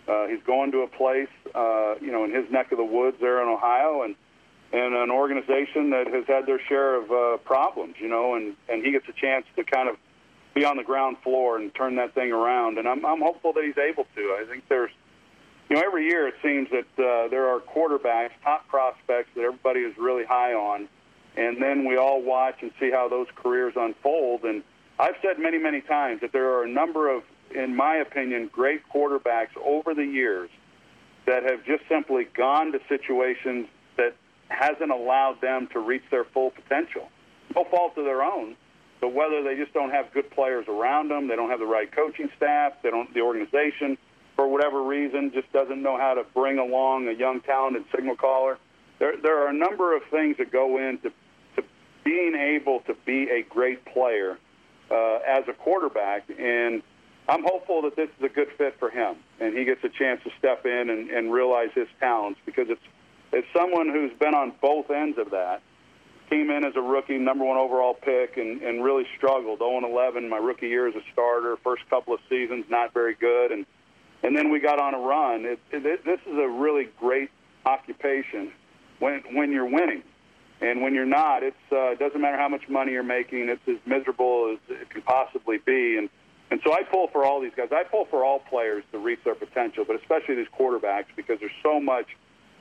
Uh, 0.07 0.27
he's 0.27 0.43
going 0.45 0.71
to 0.71 0.81
a 0.81 0.87
place, 0.87 1.29
uh, 1.55 1.95
you 1.99 2.11
know, 2.11 2.25
in 2.25 2.33
his 2.33 2.49
neck 2.51 2.71
of 2.71 2.77
the 2.77 2.85
woods 2.85 3.17
there 3.19 3.41
in 3.41 3.47
Ohio, 3.47 4.03
and 4.03 4.15
and 4.73 4.95
an 4.95 5.11
organization 5.11 5.91
that 5.91 6.07
has 6.07 6.25
had 6.27 6.45
their 6.45 6.59
share 6.67 6.95
of 6.95 7.11
uh, 7.11 7.37
problems, 7.37 7.95
you 7.99 8.07
know, 8.07 8.35
and 8.35 8.55
and 8.67 8.85
he 8.85 8.91
gets 8.91 9.07
a 9.07 9.13
chance 9.13 9.45
to 9.55 9.63
kind 9.63 9.89
of 9.89 9.95
be 10.53 10.65
on 10.65 10.77
the 10.77 10.83
ground 10.83 11.17
floor 11.23 11.57
and 11.57 11.73
turn 11.75 11.95
that 11.97 12.13
thing 12.13 12.31
around. 12.31 12.77
And 12.77 12.87
I'm 12.87 13.05
I'm 13.05 13.21
hopeful 13.21 13.53
that 13.53 13.63
he's 13.63 13.77
able 13.77 14.05
to. 14.15 14.21
I 14.39 14.45
think 14.49 14.63
there's, 14.67 14.91
you 15.69 15.75
know, 15.75 15.81
every 15.85 16.07
year 16.07 16.27
it 16.27 16.35
seems 16.41 16.69
that 16.71 17.03
uh, 17.03 17.27
there 17.29 17.47
are 17.47 17.59
quarterbacks, 17.59 18.31
top 18.43 18.67
prospects 18.67 19.29
that 19.35 19.43
everybody 19.43 19.81
is 19.81 19.95
really 19.97 20.25
high 20.25 20.53
on, 20.53 20.87
and 21.37 21.61
then 21.61 21.85
we 21.85 21.97
all 21.97 22.21
watch 22.21 22.55
and 22.61 22.71
see 22.79 22.91
how 22.91 23.07
those 23.07 23.27
careers 23.35 23.73
unfold. 23.75 24.43
And 24.43 24.63
I've 24.97 25.15
said 25.21 25.39
many, 25.39 25.57
many 25.57 25.81
times 25.81 26.21
that 26.21 26.31
there 26.31 26.53
are 26.53 26.63
a 26.63 26.69
number 26.69 27.13
of, 27.13 27.23
in 27.53 27.75
my 27.75 27.95
opinion, 27.95 28.49
great 28.51 28.81
quarterbacks 28.93 29.55
over 29.63 29.93
the 29.93 30.05
years 30.05 30.49
that 31.25 31.43
have 31.43 31.65
just 31.65 31.83
simply 31.89 32.25
gone 32.33 32.71
to 32.71 32.79
situations 32.87 33.67
hasn't 34.49 34.91
allowed 34.91 35.41
them 35.41 35.67
to 35.73 35.79
reach 35.79 36.03
their 36.11 36.23
full 36.25 36.51
potential. 36.51 37.09
No 37.55 37.63
fault 37.65 37.97
of 37.97 38.05
their 38.05 38.23
own, 38.23 38.55
but 39.01 39.13
whether 39.13 39.43
they 39.43 39.55
just 39.55 39.73
don't 39.73 39.91
have 39.91 40.11
good 40.13 40.29
players 40.31 40.65
around 40.67 41.09
them, 41.09 41.27
they 41.27 41.35
don't 41.35 41.49
have 41.49 41.59
the 41.59 41.65
right 41.65 41.91
coaching 41.91 42.29
staff, 42.37 42.73
they 42.83 42.89
don't 42.89 43.13
the 43.13 43.21
organization 43.21 43.97
for 44.35 44.47
whatever 44.47 44.83
reason 44.83 45.31
just 45.33 45.51
doesn't 45.53 45.81
know 45.81 45.97
how 45.97 46.13
to 46.13 46.23
bring 46.33 46.59
along 46.59 47.07
a 47.07 47.13
young 47.13 47.41
talented 47.41 47.85
signal 47.93 48.15
caller. 48.15 48.57
There, 48.99 49.13
there 49.21 49.43
are 49.43 49.49
a 49.49 49.53
number 49.53 49.95
of 49.95 50.03
things 50.11 50.37
that 50.37 50.51
go 50.51 50.77
into 50.77 51.11
to 51.55 51.63
being 52.03 52.35
able 52.35 52.81
to 52.81 52.95
be 53.05 53.29
a 53.29 53.43
great 53.43 53.85
player 53.85 54.37
uh, 54.91 55.19
as 55.27 55.45
a 55.47 55.53
quarterback. 55.53 56.29
And 56.37 56.83
I'm 57.27 57.43
hopeful 57.43 57.81
that 57.83 57.95
this 57.95 58.09
is 58.19 58.25
a 58.25 58.29
good 58.29 58.49
fit 58.57 58.77
for 58.79 58.89
him, 58.89 59.15
and 59.39 59.57
he 59.57 59.65
gets 59.65 59.83
a 59.83 59.89
chance 59.89 60.21
to 60.23 60.31
step 60.37 60.65
in 60.65 60.89
and, 60.89 61.09
and 61.09 61.31
realize 61.31 61.69
his 61.73 61.87
talents 61.99 62.39
because 62.45 62.67
it's 62.69 62.81
it's 63.31 63.47
someone 63.55 63.89
who's 63.89 64.11
been 64.19 64.33
on 64.33 64.53
both 64.61 64.89
ends 64.89 65.17
of 65.17 65.31
that. 65.31 65.61
Came 66.29 66.49
in 66.49 66.65
as 66.65 66.75
a 66.75 66.81
rookie, 66.81 67.17
number 67.17 67.45
one 67.45 67.57
overall 67.57 67.93
pick, 67.93 68.37
and, 68.37 68.61
and 68.63 68.83
really 68.83 69.05
struggled. 69.17 69.59
0 69.59 69.85
11 69.85 70.27
my 70.27 70.37
rookie 70.37 70.67
year 70.67 70.87
as 70.87 70.95
a 70.95 71.01
starter. 71.13 71.55
First 71.63 71.87
couple 71.89 72.13
of 72.13 72.19
seasons, 72.29 72.65
not 72.69 72.93
very 72.93 73.15
good, 73.15 73.51
and 73.51 73.65
and 74.23 74.35
then 74.35 74.49
we 74.49 74.59
got 74.59 74.79
on 74.79 74.95
a 74.95 74.99
run. 74.99 75.45
It, 75.45 75.59
it, 75.71 76.03
this 76.03 76.19
is 76.25 76.37
a 76.37 76.47
really 76.47 76.89
great 76.99 77.29
occupation 77.65 78.51
when 78.99 79.21
when 79.33 79.51
you're 79.51 79.69
winning. 79.69 80.01
And 80.61 80.81
when 80.81 80.95
you're 80.95 81.05
not, 81.05 81.43
it's 81.43 81.55
uh, 81.71 81.95
doesn't 81.95 82.19
matter 82.19 82.37
how 82.37 82.47
much 82.47 82.67
money 82.69 82.93
you're 82.93 83.03
making. 83.03 83.49
It's 83.49 83.67
as 83.67 83.77
miserable 83.85 84.53
as 84.53 84.75
it 84.75 84.89
can 84.89 85.01
possibly 85.01 85.57
be. 85.57 85.97
And 85.97 86.09
and 86.49 86.61
so 86.63 86.73
I 86.73 86.83
pull 86.83 87.07
for 87.07 87.25
all 87.25 87.41
these 87.41 87.51
guys. 87.55 87.69
I 87.71 87.83
pull 87.83 88.05
for 88.05 88.23
all 88.23 88.39
players 88.39 88.83
to 88.91 88.97
reach 88.97 89.19
their 89.25 89.35
potential, 89.35 89.83
but 89.85 89.95
especially 89.97 90.35
these 90.35 90.47
quarterbacks 90.57 91.07
because 91.15 91.39
there's 91.39 91.51
so 91.61 91.79
much 91.79 92.05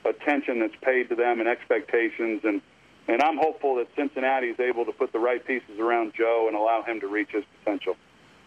attention 0.05 0.59
that's 0.59 0.75
paid 0.81 1.09
to 1.09 1.15
them 1.15 1.39
and 1.39 1.49
expectations. 1.49 2.41
And 2.43 2.61
and 3.07 3.21
I'm 3.21 3.37
hopeful 3.37 3.75
that 3.75 3.87
Cincinnati 3.95 4.47
is 4.47 4.59
able 4.59 4.85
to 4.85 4.91
put 4.91 5.11
the 5.11 5.19
right 5.19 5.45
pieces 5.45 5.79
around 5.79 6.13
Joe 6.17 6.45
and 6.47 6.57
allow 6.57 6.81
him 6.81 6.99
to 7.01 7.07
reach 7.07 7.29
his 7.31 7.43
potential. 7.59 7.95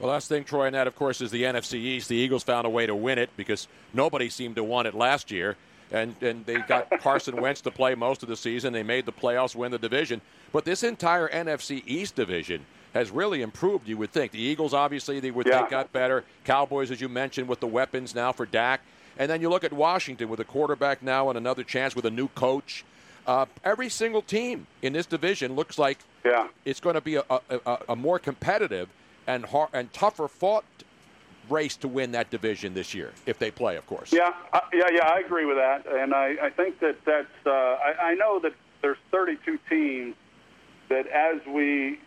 Well, 0.01 0.11
last 0.11 0.29
thing, 0.29 0.43
Troy, 0.45 0.67
and 0.67 0.75
that, 0.75 0.89
of 0.89 0.97
course, 0.97 1.21
is 1.21 1.31
the 1.31 1.45
NFC 1.45 1.75
East. 1.75 2.09
The 2.09 2.17
Eagles 2.17 2.43
found 2.43 2.67
a 2.67 2.71
way 2.71 2.85
to 2.85 2.95
win 2.95 3.19
it 3.19 3.31
because 3.37 3.69
nobody 3.93 4.29
seemed 4.29 4.57
to 4.57 4.65
want 4.65 4.89
it 4.89 4.95
last 4.95 5.31
year 5.31 5.57
and, 5.91 6.15
and 6.23 6.45
they 6.47 6.59
got 6.59 6.91
Carson 7.01 7.41
Wentz 7.41 7.61
to 7.63 7.71
play 7.71 7.95
most 7.95 8.23
of 8.23 8.29
the 8.29 8.37
season. 8.37 8.73
They 8.73 8.83
made 8.83 9.07
the 9.07 9.13
playoffs, 9.13 9.55
win 9.55 9.71
the 9.71 9.79
division. 9.79 10.21
But 10.53 10.65
this 10.65 10.83
entire 10.83 11.29
NFC 11.29 11.83
East 11.87 12.15
division 12.15 12.65
has 12.95 13.11
really 13.11 13.43
improved, 13.43 13.89
you 13.89 13.99
would 13.99 14.13
think. 14.13 14.33
The 14.33 14.41
Eagles, 14.41 14.75
obviously, 14.75 15.21
they 15.21 15.31
would 15.31 15.47
yeah. 15.47 15.59
think 15.59 15.71
got 15.71 15.93
better. 15.93 16.25
Cowboys, 16.45 16.91
as 16.91 17.01
you 17.01 17.09
mentioned, 17.09 17.49
with 17.49 17.61
the 17.61 17.67
weapons 17.67 18.15
now 18.15 18.33
for 18.33 18.47
Dak. 18.47 18.81
And 19.19 19.29
then 19.29 19.43
you 19.43 19.51
look 19.51 19.65
at 19.65 19.73
Washington 19.73 20.29
with 20.29 20.41
a 20.41 20.45
quarterback 20.45 21.03
now 21.03 21.29
and 21.29 21.37
another 21.37 21.65
chance 21.65 21.97
with 21.97 22.07
a 22.07 22.11
new 22.11 22.29
coach. 22.29 22.85
Uh, 23.27 23.47
every 23.65 23.89
single 23.89 24.23
team 24.23 24.67
in 24.81 24.93
this 24.93 25.05
division 25.05 25.55
looks 25.55 25.77
like 25.77 25.99
yeah. 26.25 26.49
it's 26.65 26.81
going 26.81 26.95
to 26.95 27.01
be 27.01 27.17
a, 27.17 27.25
a, 27.29 27.79
a 27.91 27.97
more 27.97 28.19
competitive 28.19 28.89
and 29.27 29.45
hard, 29.45 29.69
and 29.75 29.93
tougher 29.93 30.29
fought 30.29 30.65
race 31.51 31.77
to 31.77 31.89
win 31.89 32.13
that 32.13 32.31
division 32.31 32.75
this 32.75 32.95
year 32.95 33.13
if 33.27 33.39
they 33.39 33.51
play, 33.51 33.77
of 33.77 33.87
course. 33.87 34.13
Yeah, 34.13 34.33
uh, 34.53 34.61
yeah, 34.73 34.85
yeah. 34.91 35.07
I 35.07 35.21
agree 35.21 35.45
with 35.45 35.57
that, 35.57 35.85
and 35.87 36.15
I, 36.15 36.37
I 36.43 36.51
think 36.51 36.81
that 36.81 37.05
that's. 37.05 37.27
Uh, 37.45 37.51
I, 37.51 38.11
I 38.11 38.15
know 38.15 38.39
that 38.41 38.55
there's 38.81 38.99
32 39.11 39.59
teams 39.69 40.15
that, 40.89 41.07
as 41.09 41.45
we 41.47 42.01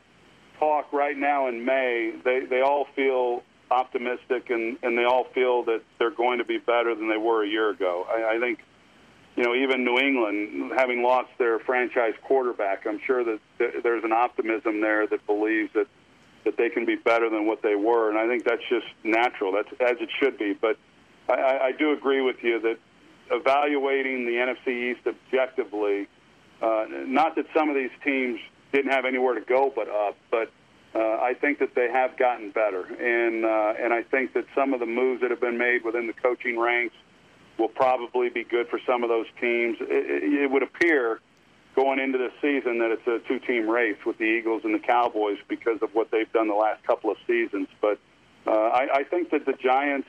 talk 0.58 0.92
right 0.92 1.18
now 1.18 1.48
in 1.48 1.66
May, 1.66 2.14
they 2.24 2.46
they 2.46 2.62
all 2.62 2.88
feel 2.96 3.44
optimistic 3.72 4.50
and 4.50 4.78
and 4.84 4.98
they 4.98 5.06
all 5.06 5.26
feel 5.34 5.64
that 5.64 5.82
they're 5.98 6.12
going 6.12 6.40
to 6.40 6.46
be 6.46 6.58
better 6.58 6.94
than 6.94 7.10
they 7.10 7.18
were 7.18 7.44
a 7.44 7.48
year 7.48 7.70
ago. 7.70 8.06
I, 8.10 8.36
I 8.36 8.40
think. 8.40 8.60
You 9.34 9.44
know, 9.44 9.56
even 9.56 9.86
New 9.86 9.98
England, 9.98 10.74
having 10.76 11.04
lost 11.04 11.30
their 11.40 11.58
franchise 11.60 12.16
quarterback, 12.22 12.86
I'm 12.86 13.00
sure 13.08 13.24
that 13.24 13.40
there's 13.82 14.04
an 14.04 14.12
optimism 14.12 14.82
there 14.82 15.08
that 15.08 15.26
believes 15.26 15.72
that 15.74 15.88
that 16.44 16.58
they 16.58 16.70
can 16.70 16.86
be 16.86 16.98
better 16.98 17.30
than 17.30 17.48
what 17.48 17.62
they 17.62 17.76
were, 17.76 18.10
and 18.10 18.18
I 18.18 18.28
think 18.28 18.44
that's 18.44 18.62
just 18.70 18.88
natural. 19.06 19.54
That's 19.54 19.70
as 19.80 19.98
it 20.02 20.10
should 20.20 20.38
be. 20.38 20.52
But 20.52 20.78
I, 21.30 21.60
I 21.68 21.72
do 21.72 21.94
agree 21.94 22.20
with 22.20 22.44
you 22.44 22.60
that 22.60 22.78
evaluating 23.32 24.26
the 24.26 24.34
NFC 24.34 24.92
East 24.92 25.08
objectively, 25.08 26.08
uh, 26.62 26.86
not 26.90 27.36
that 27.36 27.46
some 27.54 27.70
of 27.70 27.76
these 27.76 27.92
teams 28.04 28.40
didn't 28.74 28.92
have 28.92 29.06
anywhere 29.06 29.36
to 29.36 29.42
go 29.42 29.72
but 29.74 29.90
up, 29.90 30.18
but 30.30 30.52
uh, 30.94 31.00
I 31.00 31.36
think 31.40 31.60
that 31.60 31.74
they 31.74 31.90
have 31.90 32.18
gotten 32.18 32.52
better, 32.52 32.84
and 32.84 33.46
uh, 33.46 33.74
and 33.80 33.94
I 33.94 34.04
think 34.04 34.34
that 34.34 34.46
some 34.54 34.74
of 34.74 34.80
the 34.82 34.86
moves 34.86 35.22
that 35.22 35.32
have 35.32 35.40
been 35.40 35.58
made 35.58 35.86
within 35.86 36.08
the 36.08 36.14
coaching 36.14 36.60
ranks 36.60 36.96
will 37.58 37.70
probably 37.70 38.30
be 38.30 38.44
good 38.44 38.68
for 38.68 38.80
some 38.86 39.04
of 39.04 39.10
those 39.10 39.28
teams. 39.40 39.78
It, 39.80 40.42
it, 40.42 40.52
would 40.52 40.64
appear 40.64 41.22
going 41.76 42.00
into 42.00 42.18
the 42.18 42.32
season 42.42 42.80
that 42.80 42.92
it's 42.92 43.08
a 43.08 43.20
two-team 43.28 43.70
race 43.70 43.98
with 44.06 44.18
the 44.18 44.26
Eagles 44.26 44.64
and 44.66 44.74
the 44.74 44.80
Cowboys 44.80 45.38
because 45.48 45.82
of 45.82 45.94
what 45.94 46.12
they've 46.12 46.32
done 46.34 46.48
the 46.48 46.56
last 46.56 46.84
couple 46.84 47.12
of 47.12 47.18
seasons. 47.28 47.68
But 47.80 48.00
uh, 48.46 48.52
I, 48.52 48.88
I 48.96 49.04
think 49.04 49.30
that 49.30 49.46
the 49.46 49.54
Giants 49.54 50.08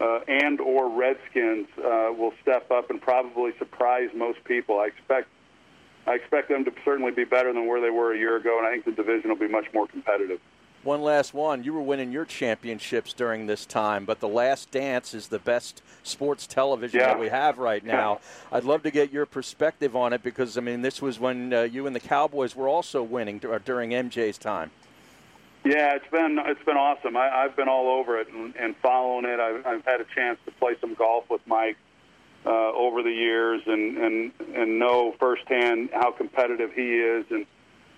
uh, 0.00 0.20
and 0.28 0.60
or 0.60 0.88
Redskins 0.90 1.66
uh, 1.78 2.12
will 2.16 2.32
step 2.42 2.70
up 2.70 2.90
and 2.90 3.00
probably 3.00 3.52
surprise 3.58 4.10
most 4.14 4.44
people. 4.44 4.78
I 4.78 4.86
expect 4.86 5.28
I 6.06 6.14
expect 6.14 6.48
them 6.48 6.64
to 6.64 6.72
certainly 6.84 7.10
be 7.12 7.24
better 7.24 7.52
than 7.52 7.66
where 7.66 7.80
they 7.80 7.90
were 7.90 8.12
a 8.14 8.18
year 8.18 8.36
ago, 8.36 8.58
and 8.58 8.66
I 8.66 8.70
think 8.72 8.84
the 8.84 8.92
division 8.92 9.30
will 9.30 9.36
be 9.36 9.48
much 9.48 9.66
more 9.74 9.86
competitive. 9.86 10.40
One 10.84 11.02
last 11.02 11.34
one. 11.34 11.64
You 11.64 11.72
were 11.72 11.80
winning 11.82 12.12
your 12.12 12.24
championships 12.24 13.12
during 13.12 13.46
this 13.46 13.66
time, 13.66 14.04
but 14.04 14.20
The 14.20 14.28
Last 14.28 14.70
Dance 14.70 15.14
is 15.14 15.26
the 15.26 15.40
best 15.40 15.82
sports 16.04 16.46
television 16.46 17.00
Yeah. 17.00 17.06
that 17.08 17.18
we 17.18 17.28
have 17.28 17.58
right 17.58 17.84
now. 17.84 18.20
I'd 18.52 18.62
love 18.62 18.84
to 18.84 18.92
get 18.92 19.12
your 19.12 19.26
perspective 19.26 19.96
on 19.96 20.12
it 20.12 20.22
because, 20.22 20.56
I 20.56 20.60
mean, 20.60 20.82
this 20.82 21.02
was 21.02 21.18
when 21.18 21.52
uh, 21.52 21.62
you 21.62 21.88
and 21.88 21.96
the 21.96 22.00
Cowboys 22.00 22.54
were 22.54 22.68
also 22.68 23.02
winning 23.02 23.40
during 23.64 23.90
MJ's 23.90 24.38
time. 24.38 24.70
Yeah, 25.64 25.96
it's 25.96 26.06
been 26.12 26.38
it's 26.46 26.62
been 26.62 26.76
awesome. 26.76 27.16
I, 27.16 27.28
I've 27.28 27.56
been 27.56 27.68
all 27.68 27.88
over 27.98 28.20
it 28.20 28.28
and, 28.28 28.54
and 28.54 28.76
following 28.76 29.24
it. 29.24 29.40
I've, 29.40 29.66
I've 29.66 29.84
had 29.84 30.00
a 30.00 30.04
chance 30.14 30.38
to 30.44 30.52
play 30.52 30.76
some 30.80 30.94
golf 30.94 31.28
with 31.28 31.40
Mike 31.48 31.76
uh, 32.46 32.72
over 32.72 33.02
the 33.02 33.10
years 33.10 33.62
and, 33.66 33.98
and 33.98 34.32
and 34.54 34.78
know 34.78 35.14
firsthand 35.18 35.90
how 35.92 36.12
competitive 36.12 36.72
he 36.72 36.94
is. 36.98 37.26
And 37.30 37.44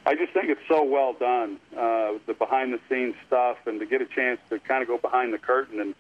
I 0.07 0.15
just 0.15 0.33
think 0.33 0.49
it's 0.49 0.61
so 0.69 0.85
well 0.85 1.13
done, 1.13 1.59
uh, 1.77 2.13
the 2.27 2.35
behind 2.39 2.73
the 2.73 2.81
scenes 2.89 3.15
stuff, 3.27 3.59
and 3.67 3.79
to 3.81 3.87
get 3.87 4.01
a 4.01 4.07
chance 4.07 4.41
to 4.49 4.59
kind 4.61 4.83
of 4.83 4.89
go 4.89 4.97
behind 4.97 5.33
the 5.33 5.39
curtain 5.39 5.81
and 5.81 5.95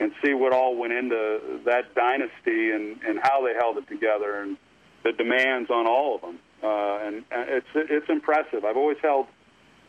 and 0.00 0.12
see 0.24 0.32
what 0.32 0.52
all 0.52 0.74
went 0.76 0.92
into 0.92 1.60
that 1.66 1.94
dynasty 1.94 2.70
and 2.70 3.00
and 3.02 3.20
how 3.22 3.44
they 3.44 3.54
held 3.54 3.76
it 3.76 3.86
together 3.88 4.40
and 4.40 4.56
the 5.04 5.12
demands 5.12 5.70
on 5.70 5.86
all 5.86 6.14
of 6.14 6.20
them. 6.22 6.38
Uh, 6.62 6.98
and, 7.02 7.24
it's 7.30 7.66
it's 7.74 8.08
impressive. 8.08 8.64
I've 8.64 8.76
always 8.76 8.98
held 9.02 9.26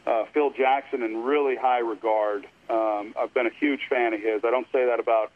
uh, 0.06 0.26
Phil 0.34 0.52
Jackson 0.52 1.04
in 1.04 1.24
really 1.24 1.56
high 1.56 1.80
regard. 1.80 2.46
Um, 2.70 3.14
I've 3.18 3.34
been 3.34 3.48
a 3.48 3.54
huge 3.60 3.82
fan 3.90 4.14
of 4.14 4.20
his. 4.20 4.44
I 4.44 4.52
don't 4.52 4.68
say 4.74 4.88
that 4.88 5.00
about 5.00 5.32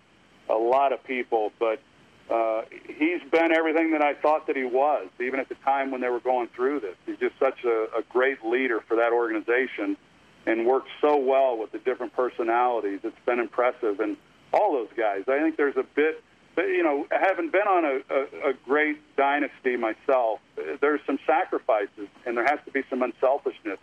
a 0.49 0.55
lot 0.55 0.91
of 0.91 1.03
people, 1.03 1.51
but 1.59 1.79
uh, 2.29 2.63
he's 2.87 3.21
been 3.31 3.51
everything 3.51 3.91
that 3.91 4.01
I 4.01 4.13
thought 4.13 4.47
that 4.47 4.55
he 4.55 4.65
was, 4.65 5.07
even 5.21 5.39
at 5.39 5.49
the 5.49 5.55
time 5.55 5.91
when 5.91 6.01
they 6.01 6.09
were 6.09 6.19
going 6.19 6.49
through 6.55 6.81
this. 6.81 6.95
He's 7.05 7.17
just 7.17 7.35
such 7.39 7.63
a, 7.63 7.87
a 7.97 8.03
great 8.09 8.43
leader 8.43 8.81
for 8.87 8.97
that 8.97 9.13
organization 9.13 9.97
and 10.45 10.65
works 10.65 10.89
so 11.01 11.17
well 11.17 11.57
with 11.57 11.71
the 11.71 11.79
different 11.79 12.13
personalities. 12.13 12.99
It's 13.03 13.15
been 13.25 13.39
impressive. 13.39 13.99
And 13.99 14.17
all 14.53 14.73
those 14.73 14.89
guys, 14.97 15.23
I 15.27 15.39
think 15.39 15.57
there's 15.57 15.77
a 15.77 15.85
bit, 15.95 16.23
you 16.57 16.83
know, 16.83 17.07
having 17.11 17.49
been 17.49 17.67
on 17.67 17.85
a, 17.85 18.13
a, 18.13 18.49
a 18.49 18.53
great 18.65 18.99
dynasty 19.15 19.77
myself, 19.77 20.39
there's 20.81 21.01
some 21.05 21.19
sacrifices 21.25 22.07
and 22.25 22.35
there 22.35 22.45
has 22.45 22.59
to 22.65 22.71
be 22.71 22.83
some 22.89 23.03
unselfishness 23.03 23.79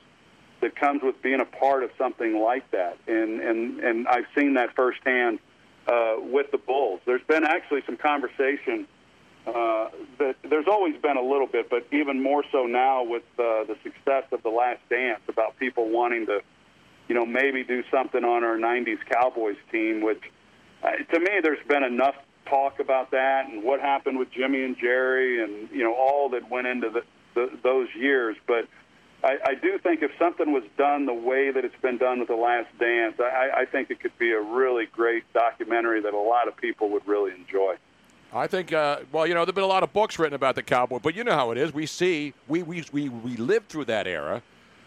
that 0.61 0.77
comes 0.77 1.03
with 1.03 1.21
being 1.23 1.41
a 1.41 1.45
part 1.45 1.83
of 1.83 1.91
something 1.99 2.41
like 2.41 2.71
that. 2.71 2.99
And 3.07 3.41
and 3.41 3.81
and 3.81 4.09
I've 4.09 4.27
seen 4.35 4.55
that 4.55 4.75
firsthand 4.75 5.39
uh, 5.87 6.17
with 6.19 6.51
the 6.51 6.59
Bulls. 6.59 7.01
There's 7.05 7.23
been 7.27 7.45
actually 7.45 7.83
some 7.87 7.97
conversation 7.97 8.87
uh, 9.47 9.91
that 10.19 10.37
there's 10.49 10.67
always 10.67 10.97
been 11.03 11.17
a 11.17 11.23
little 11.23 11.47
bit, 11.47 11.69
but 11.69 11.87
even 11.93 12.23
more 12.23 12.45
so 12.51 12.65
now 12.65 13.03
with 13.03 13.25
uh, 13.39 13.65
the 13.65 13.77
success 13.83 14.25
of 14.33 14.43
the 14.43 14.49
Last 14.49 14.81
Dance 14.89 15.21
about 15.29 15.59
people 15.59 15.91
wanting 15.91 16.27
to, 16.27 16.41
you 17.09 17.15
know, 17.15 17.27
maybe 17.27 17.63
do 17.63 17.83
something 17.91 18.25
on 18.25 18.43
our 18.43 18.57
'90s 18.57 18.99
Cowboys 19.11 19.59
team. 19.71 20.01
Which, 20.03 20.23
uh, 20.83 20.93
to 21.13 21.21
me, 21.21 21.41
there's 21.43 21.65
been 21.69 21.85
enough 21.85 22.15
talk 22.47 22.81
about 22.81 23.11
that 23.11 23.49
and 23.49 23.63
what 23.63 23.81
happened 23.81 24.19
with 24.19 24.31
Jimmy 24.31 24.65
and 24.65 24.77
Jerry, 24.79 25.43
and 25.43 25.69
you 25.71 25.83
know, 25.85 25.95
all 25.95 26.31
that 26.31 26.51
went 26.51 26.67
into 26.67 26.89
the, 26.91 27.03
the, 27.35 27.59
those 27.63 27.89
years, 27.95 28.37
but. 28.47 28.67
I, 29.25 29.39
I 29.47 29.55
do 29.55 29.79
think 29.79 30.03
if 30.03 30.11
something 30.19 30.53
was 30.53 30.65
done 30.77 31.07
the 31.07 31.15
way 31.15 31.51
that 31.51 31.65
it's 31.65 31.81
been 31.81 31.97
done 31.97 32.19
with 32.19 32.29
The 32.29 32.37
Last 32.37 32.69
Dance, 32.79 33.19
I, 33.19 33.51
I 33.61 33.65
think 33.65 33.91
it 33.91 34.01
could 34.01 34.17
be 34.19 34.33
a 34.33 34.41
really 34.41 34.85
great 34.87 35.25
documentary 35.33 36.03
that 36.03 36.13
a 36.13 36.19
lot 36.19 36.47
of 36.47 36.57
people 36.57 36.91
would 36.91 37.07
really 37.09 37.33
enjoy. 37.33 37.77
I 38.35 38.47
think, 38.49 38.73
uh, 38.73 38.99
well, 39.13 39.27
you 39.27 39.33
know, 39.33 39.47
there've 39.47 39.55
been 39.55 39.65
a 39.65 39.69
lot 39.69 39.83
of 39.83 39.93
books 39.95 40.19
written 40.19 40.35
about 40.35 40.57
the 40.57 40.63
Cowboy, 40.63 40.99
but 40.99 41.15
you 41.15 41.25
know 41.25 41.33
how 41.33 41.53
it 41.53 41.59
is. 41.59 41.73
We 41.73 41.87
see, 41.87 42.35
we 42.49 42.63
we 42.63 42.85
we, 42.93 43.09
we 43.09 43.37
lived 43.37 43.69
through 43.69 43.87
that 43.87 44.07
era, 44.07 44.43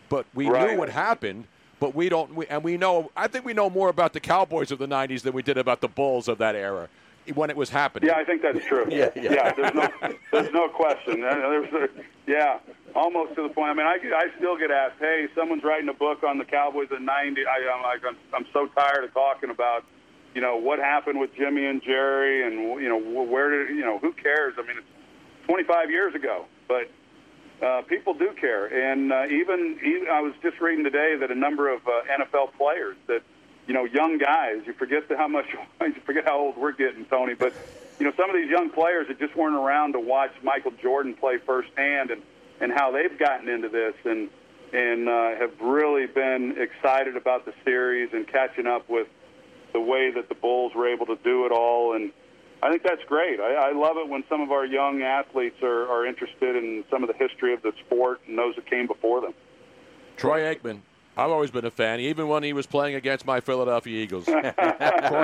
but 0.10 0.26
we 0.36 0.50
Right. 0.50 0.71
knew 0.71 0.78
what 0.78 0.89
happened. 0.89 1.45
But 1.80 1.93
we 1.93 2.10
don't, 2.10 2.34
we, 2.36 2.47
and 2.47 2.63
we 2.63 2.76
know. 2.76 3.12
I 3.15 3.28
think 3.28 3.45
we 3.45 3.54
know 3.54 3.69
more 3.69 3.89
about 3.89 4.13
the 4.13 4.19
Cowboys 4.19 4.71
of 4.71 4.80
the 4.80 4.88
'90s 4.88 5.21
than 5.21 5.34
we 5.34 5.43
did 5.43 5.58
about 5.58 5.80
the 5.80 5.88
Bulls 5.88 6.28
of 6.28 6.39
that 6.39 6.56
era 6.56 6.89
when 7.35 7.49
it 7.49 7.57
was 7.57 7.69
happening. 7.69 8.09
Yeah, 8.09 8.17
I 8.17 8.23
think 8.23 8.41
that's 8.41 8.63
true. 8.65 8.85
Yeah, 8.97 9.09
yeah. 9.15 9.53
there's 9.53 9.73
no, 9.73 9.89
there's 10.31 10.53
no 10.53 10.69
question. 10.69 11.21
There's 11.21 11.73
a, 11.73 11.89
yeah, 12.25 12.59
almost 12.95 13.35
to 13.35 13.43
the 13.43 13.49
point. 13.49 13.71
I 13.71 13.73
mean, 13.73 13.85
I, 13.85 13.97
I 14.15 14.27
still 14.37 14.57
get 14.57 14.71
asked, 14.71 14.95
"Hey, 14.99 15.27
someone's 15.35 15.63
writing 15.63 15.89
a 15.89 15.93
book 15.93 16.23
on 16.23 16.37
the 16.37 16.45
Cowboys 16.45 16.87
in 16.95 17.05
'90." 17.05 17.41
I, 17.45 17.73
I'm 17.73 17.83
like, 17.83 18.01
I'm, 18.07 18.17
I'm 18.33 18.45
so 18.53 18.67
tired 18.67 19.03
of 19.03 19.13
talking 19.13 19.49
about, 19.49 19.83
you 20.33 20.41
know, 20.41 20.57
what 20.57 20.79
happened 20.79 21.19
with 21.19 21.33
Jimmy 21.35 21.65
and 21.65 21.81
Jerry, 21.83 22.45
and 22.45 22.81
you 22.81 22.89
know, 22.89 23.23
where 23.23 23.49
did 23.65 23.75
you 23.75 23.85
know, 23.85 23.99
who 23.99 24.13
cares? 24.13 24.55
I 24.57 24.61
mean, 24.61 24.77
it's 24.77 24.87
25 25.47 25.91
years 25.91 26.15
ago, 26.15 26.45
but 26.67 26.89
uh, 27.61 27.81
people 27.83 28.13
do 28.13 28.33
care. 28.39 28.65
And 28.67 29.11
uh, 29.11 29.25
even, 29.25 29.79
even 29.83 30.07
I 30.11 30.21
was 30.21 30.33
just 30.41 30.59
reading 30.61 30.83
today 30.83 31.15
that 31.19 31.31
a 31.31 31.35
number 31.35 31.73
of 31.73 31.81
uh, 31.87 32.01
NFL 32.11 32.53
players 32.57 32.97
that 33.07 33.21
you 33.67 33.73
know 33.73 33.86
young 33.86 34.17
guys. 34.17 34.62
You 34.65 34.73
forget 34.73 35.03
how 35.15 35.27
much 35.27 35.45
you 35.82 35.93
forget 36.06 36.25
how 36.25 36.39
old 36.39 36.58
we're 36.58 36.71
getting, 36.71 37.06
Tony. 37.06 37.34
But 37.34 37.53
you 37.99 38.06
know 38.06 38.13
some 38.17 38.30
of 38.30 38.36
these 38.36 38.49
young 38.49 38.69
players 38.69 39.08
that 39.10 39.19
just 39.19 39.36
weren't 39.36 39.56
around 39.56 39.93
to 39.93 39.99
watch 39.99 40.32
Michael 40.41 40.71
Jordan 40.82 41.13
play 41.13 41.38
firsthand 41.45 42.12
and 42.12 42.21
and 42.60 42.71
how 42.71 42.91
they've 42.91 43.17
gotten 43.19 43.49
into 43.49 43.69
this 43.69 43.93
and 44.06 44.30
and 44.73 45.08
uh, 45.08 45.36
have 45.36 45.60
really 45.62 46.08
been 46.08 46.56
excited 46.58 47.15
about 47.15 47.45
the 47.45 47.53
series 47.63 48.10
and 48.13 48.27
catching 48.27 48.67
up 48.67 48.89
with 48.89 49.08
the 49.73 49.80
way 49.80 50.12
that 50.12 50.30
the 50.30 50.36
Bulls 50.36 50.73
were 50.73 50.88
able 50.88 51.06
to 51.08 51.17
do 51.23 51.45
it 51.45 51.51
all 51.51 51.93
and. 51.93 52.12
I 52.60 52.71
think 52.71 52.82
that's 52.82 53.03
great. 53.03 53.39
I, 53.39 53.69
I 53.69 53.71
love 53.73 53.97
it 53.97 54.10
when 54.10 54.23
some 54.27 54.41
of 54.41 54.51
our 54.51 54.65
young 54.65 55.03
athletes 55.03 55.62
are, 55.62 55.88
are 55.89 56.08
interested 56.08 56.56
in 56.56 56.84
some 56.89 57.03
of 57.03 57.08
the 57.08 57.13
history 57.13 57.53
of 57.53 57.62
the 57.62 57.71
sport 57.86 58.19
and 58.27 58.36
those 58.36 58.56
that 58.56 58.65
came 58.65 58.88
before 58.88 59.21
them. 59.21 59.36
Troy 60.15 60.39
Aikman. 60.39 60.82
I've 61.17 61.32
always 61.32 61.49
been 61.49 61.65
a 61.65 61.71
fan, 61.71 61.99
even 61.99 62.27
when 62.27 62.43
he 62.43 62.53
was 62.53 62.67
playing 62.67 62.93
against 62.93 63.25
my 63.25 63.39
Philadelphia 63.39 64.03
Eagles. 64.03 64.25
Troy 64.25 64.43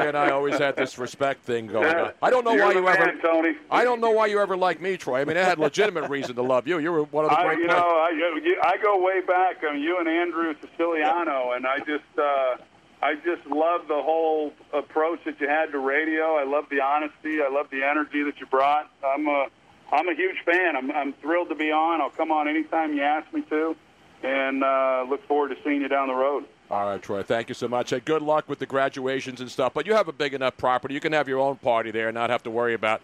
and 0.07 0.17
I 0.17 0.31
always 0.31 0.57
had 0.57 0.75
this 0.75 0.97
respect 0.97 1.43
thing 1.43 1.67
going 1.67 1.95
on. 1.95 2.11
I 2.21 2.31
don't 2.31 2.43
know 2.43 2.53
You're 2.53 2.65
why 2.65 2.73
you 2.73 2.87
ever. 2.87 3.13
Tony. 3.21 3.55
I 3.69 3.83
don't 3.83 4.01
know 4.01 4.09
why 4.09 4.25
you 4.25 4.39
ever 4.39 4.57
liked 4.57 4.81
me, 4.81 4.97
Troy. 4.97 5.21
I 5.21 5.25
mean, 5.25 5.37
I 5.37 5.43
had 5.43 5.59
legitimate 5.59 6.09
reason 6.09 6.35
to 6.35 6.41
love 6.41 6.67
you. 6.67 6.79
You 6.79 6.91
were 6.91 7.03
one 7.03 7.25
of 7.25 7.31
the 7.31 7.37
I, 7.37 7.43
great 7.45 7.59
you 7.59 7.65
players. 7.65 7.79
know, 7.79 7.87
I, 7.87 8.73
I 8.73 8.77
go 8.81 9.03
way 9.03 9.21
back. 9.21 9.63
I 9.63 9.73
mean, 9.73 9.83
you 9.83 9.99
and 9.99 10.07
Andrew 10.07 10.55
Siciliano, 10.61 11.51
and 11.51 11.67
I 11.67 11.77
just, 11.79 12.03
uh, 12.17 12.57
I 13.03 13.15
just 13.23 13.45
love 13.45 13.87
the 13.87 14.01
whole 14.01 14.51
approach 14.73 15.19
that 15.25 15.39
you 15.39 15.47
had 15.47 15.71
to 15.73 15.77
radio. 15.77 16.37
I 16.37 16.43
love 16.43 16.65
the 16.71 16.81
honesty. 16.81 17.41
I 17.41 17.49
love 17.49 17.67
the 17.69 17.83
energy 17.83 18.23
that 18.23 18.39
you 18.39 18.47
brought. 18.47 18.89
I'm 19.05 19.27
a, 19.27 19.47
I'm 19.91 20.07
a 20.09 20.15
huge 20.15 20.37
fan. 20.43 20.75
I'm, 20.75 20.89
I'm 20.89 21.13
thrilled 21.13 21.49
to 21.49 21.55
be 21.55 21.71
on. 21.71 22.01
I'll 22.01 22.09
come 22.09 22.31
on 22.31 22.47
anytime 22.47 22.95
you 22.95 23.03
ask 23.03 23.31
me 23.31 23.41
to, 23.49 23.75
and 24.23 24.63
uh, 24.63 25.05
look 25.09 25.25
forward 25.27 25.49
to 25.49 25.55
seeing 25.63 25.81
you 25.81 25.87
down 25.87 26.07
the 26.07 26.13
road. 26.15 26.45
All 26.71 26.87
right, 26.87 27.01
Troy. 27.01 27.21
Thank 27.21 27.49
you 27.49 27.55
so 27.55 27.67
much. 27.67 27.91
Hey, 27.91 27.99
good 27.99 28.23
luck 28.23 28.49
with 28.49 28.57
the 28.57 28.65
graduations 28.65 29.41
and 29.41 29.51
stuff. 29.51 29.73
But 29.75 29.85
you 29.85 29.93
have 29.93 30.07
a 30.07 30.11
big 30.13 30.33
enough 30.33 30.57
property. 30.57 30.95
You 30.95 30.99
can 30.99 31.13
have 31.13 31.27
your 31.27 31.39
own 31.39 31.57
party 31.57 31.91
there 31.91 32.07
and 32.07 32.15
not 32.15 32.31
have 32.31 32.41
to 32.43 32.49
worry 32.51 32.73
about 32.73 33.01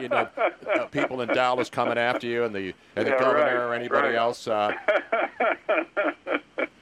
you 0.00 0.08
know 0.08 0.28
uh, 0.74 0.86
people 0.86 1.20
in 1.20 1.28
Dallas 1.28 1.70
coming 1.70 1.98
after 1.98 2.26
you 2.26 2.42
and 2.44 2.52
the 2.54 2.74
and 2.96 3.06
the 3.06 3.10
Yeah, 3.12 3.20
governor 3.20 3.44
right, 3.44 3.54
or 3.68 3.74
anybody 3.74 4.08
right. 4.08 4.16
else. 4.16 4.48
Uh, 4.48 4.72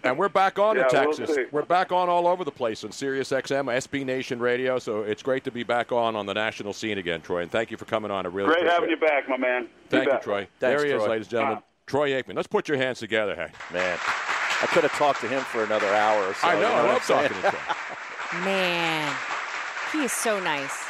and 0.04 0.16
we're 0.16 0.30
back 0.30 0.58
on 0.58 0.78
in 0.78 0.84
Yeah, 0.90 1.04
we'll 1.04 1.12
Texas. 1.14 1.36
we're 1.50 1.62
back 1.62 1.92
on 1.92 2.08
all 2.08 2.26
over 2.26 2.42
the 2.44 2.50
place 2.52 2.84
on 2.84 2.92
Sirius 2.92 3.30
XM, 3.32 3.64
SB 3.66 4.04
Nation 4.06 4.38
Radio. 4.40 4.78
So 4.78 5.02
it's 5.02 5.22
great 5.22 5.44
to 5.44 5.50
be 5.50 5.62
back 5.62 5.92
on 5.92 6.16
on 6.16 6.24
the 6.26 6.34
national 6.34 6.72
scene 6.72 6.96
again, 6.96 7.20
Troy. 7.20 7.42
And 7.42 7.50
thank 7.50 7.70
you 7.70 7.76
for 7.76 7.84
coming 7.84 8.10
on. 8.10 8.24
I 8.24 8.30
really 8.30 8.46
Great 8.46 8.58
appreciate 8.66 8.72
having 8.74 8.90
it. 8.90 9.00
you 9.00 9.06
back, 9.06 9.28
my 9.28 9.36
man. 9.36 9.68
Thank 9.90 10.04
you, 10.06 10.10
bet. 10.12 10.22
Troy. 10.22 10.48
Thanks, 10.58 10.82
there 10.82 10.86
he 10.86 10.92
is, 10.92 11.02
ladies 11.06 11.26
and 11.26 11.30
gentlemen. 11.32 11.62
Troy 11.90 12.10
Aikman. 12.10 12.36
Let's 12.36 12.46
put 12.46 12.68
your 12.68 12.76
hands 12.78 13.00
together, 13.00 13.34
hey. 13.34 13.48
Man, 13.74 13.98
I 14.62 14.66
could 14.66 14.84
have 14.84 14.92
talked 14.92 15.20
to 15.22 15.28
him 15.28 15.42
for 15.42 15.64
another 15.64 15.88
hour 15.88 16.22
or 16.24 16.34
so. 16.34 16.46
I 16.46 16.54
know. 16.54 16.60
you 16.60 16.66
I 16.66 16.92
love 16.92 17.02
talking 17.02 17.36
to 17.42 17.50
Troy. 17.50 18.44
Man, 18.44 19.12
he 19.90 20.04
is 20.04 20.12
so 20.12 20.38
nice. 20.38 20.89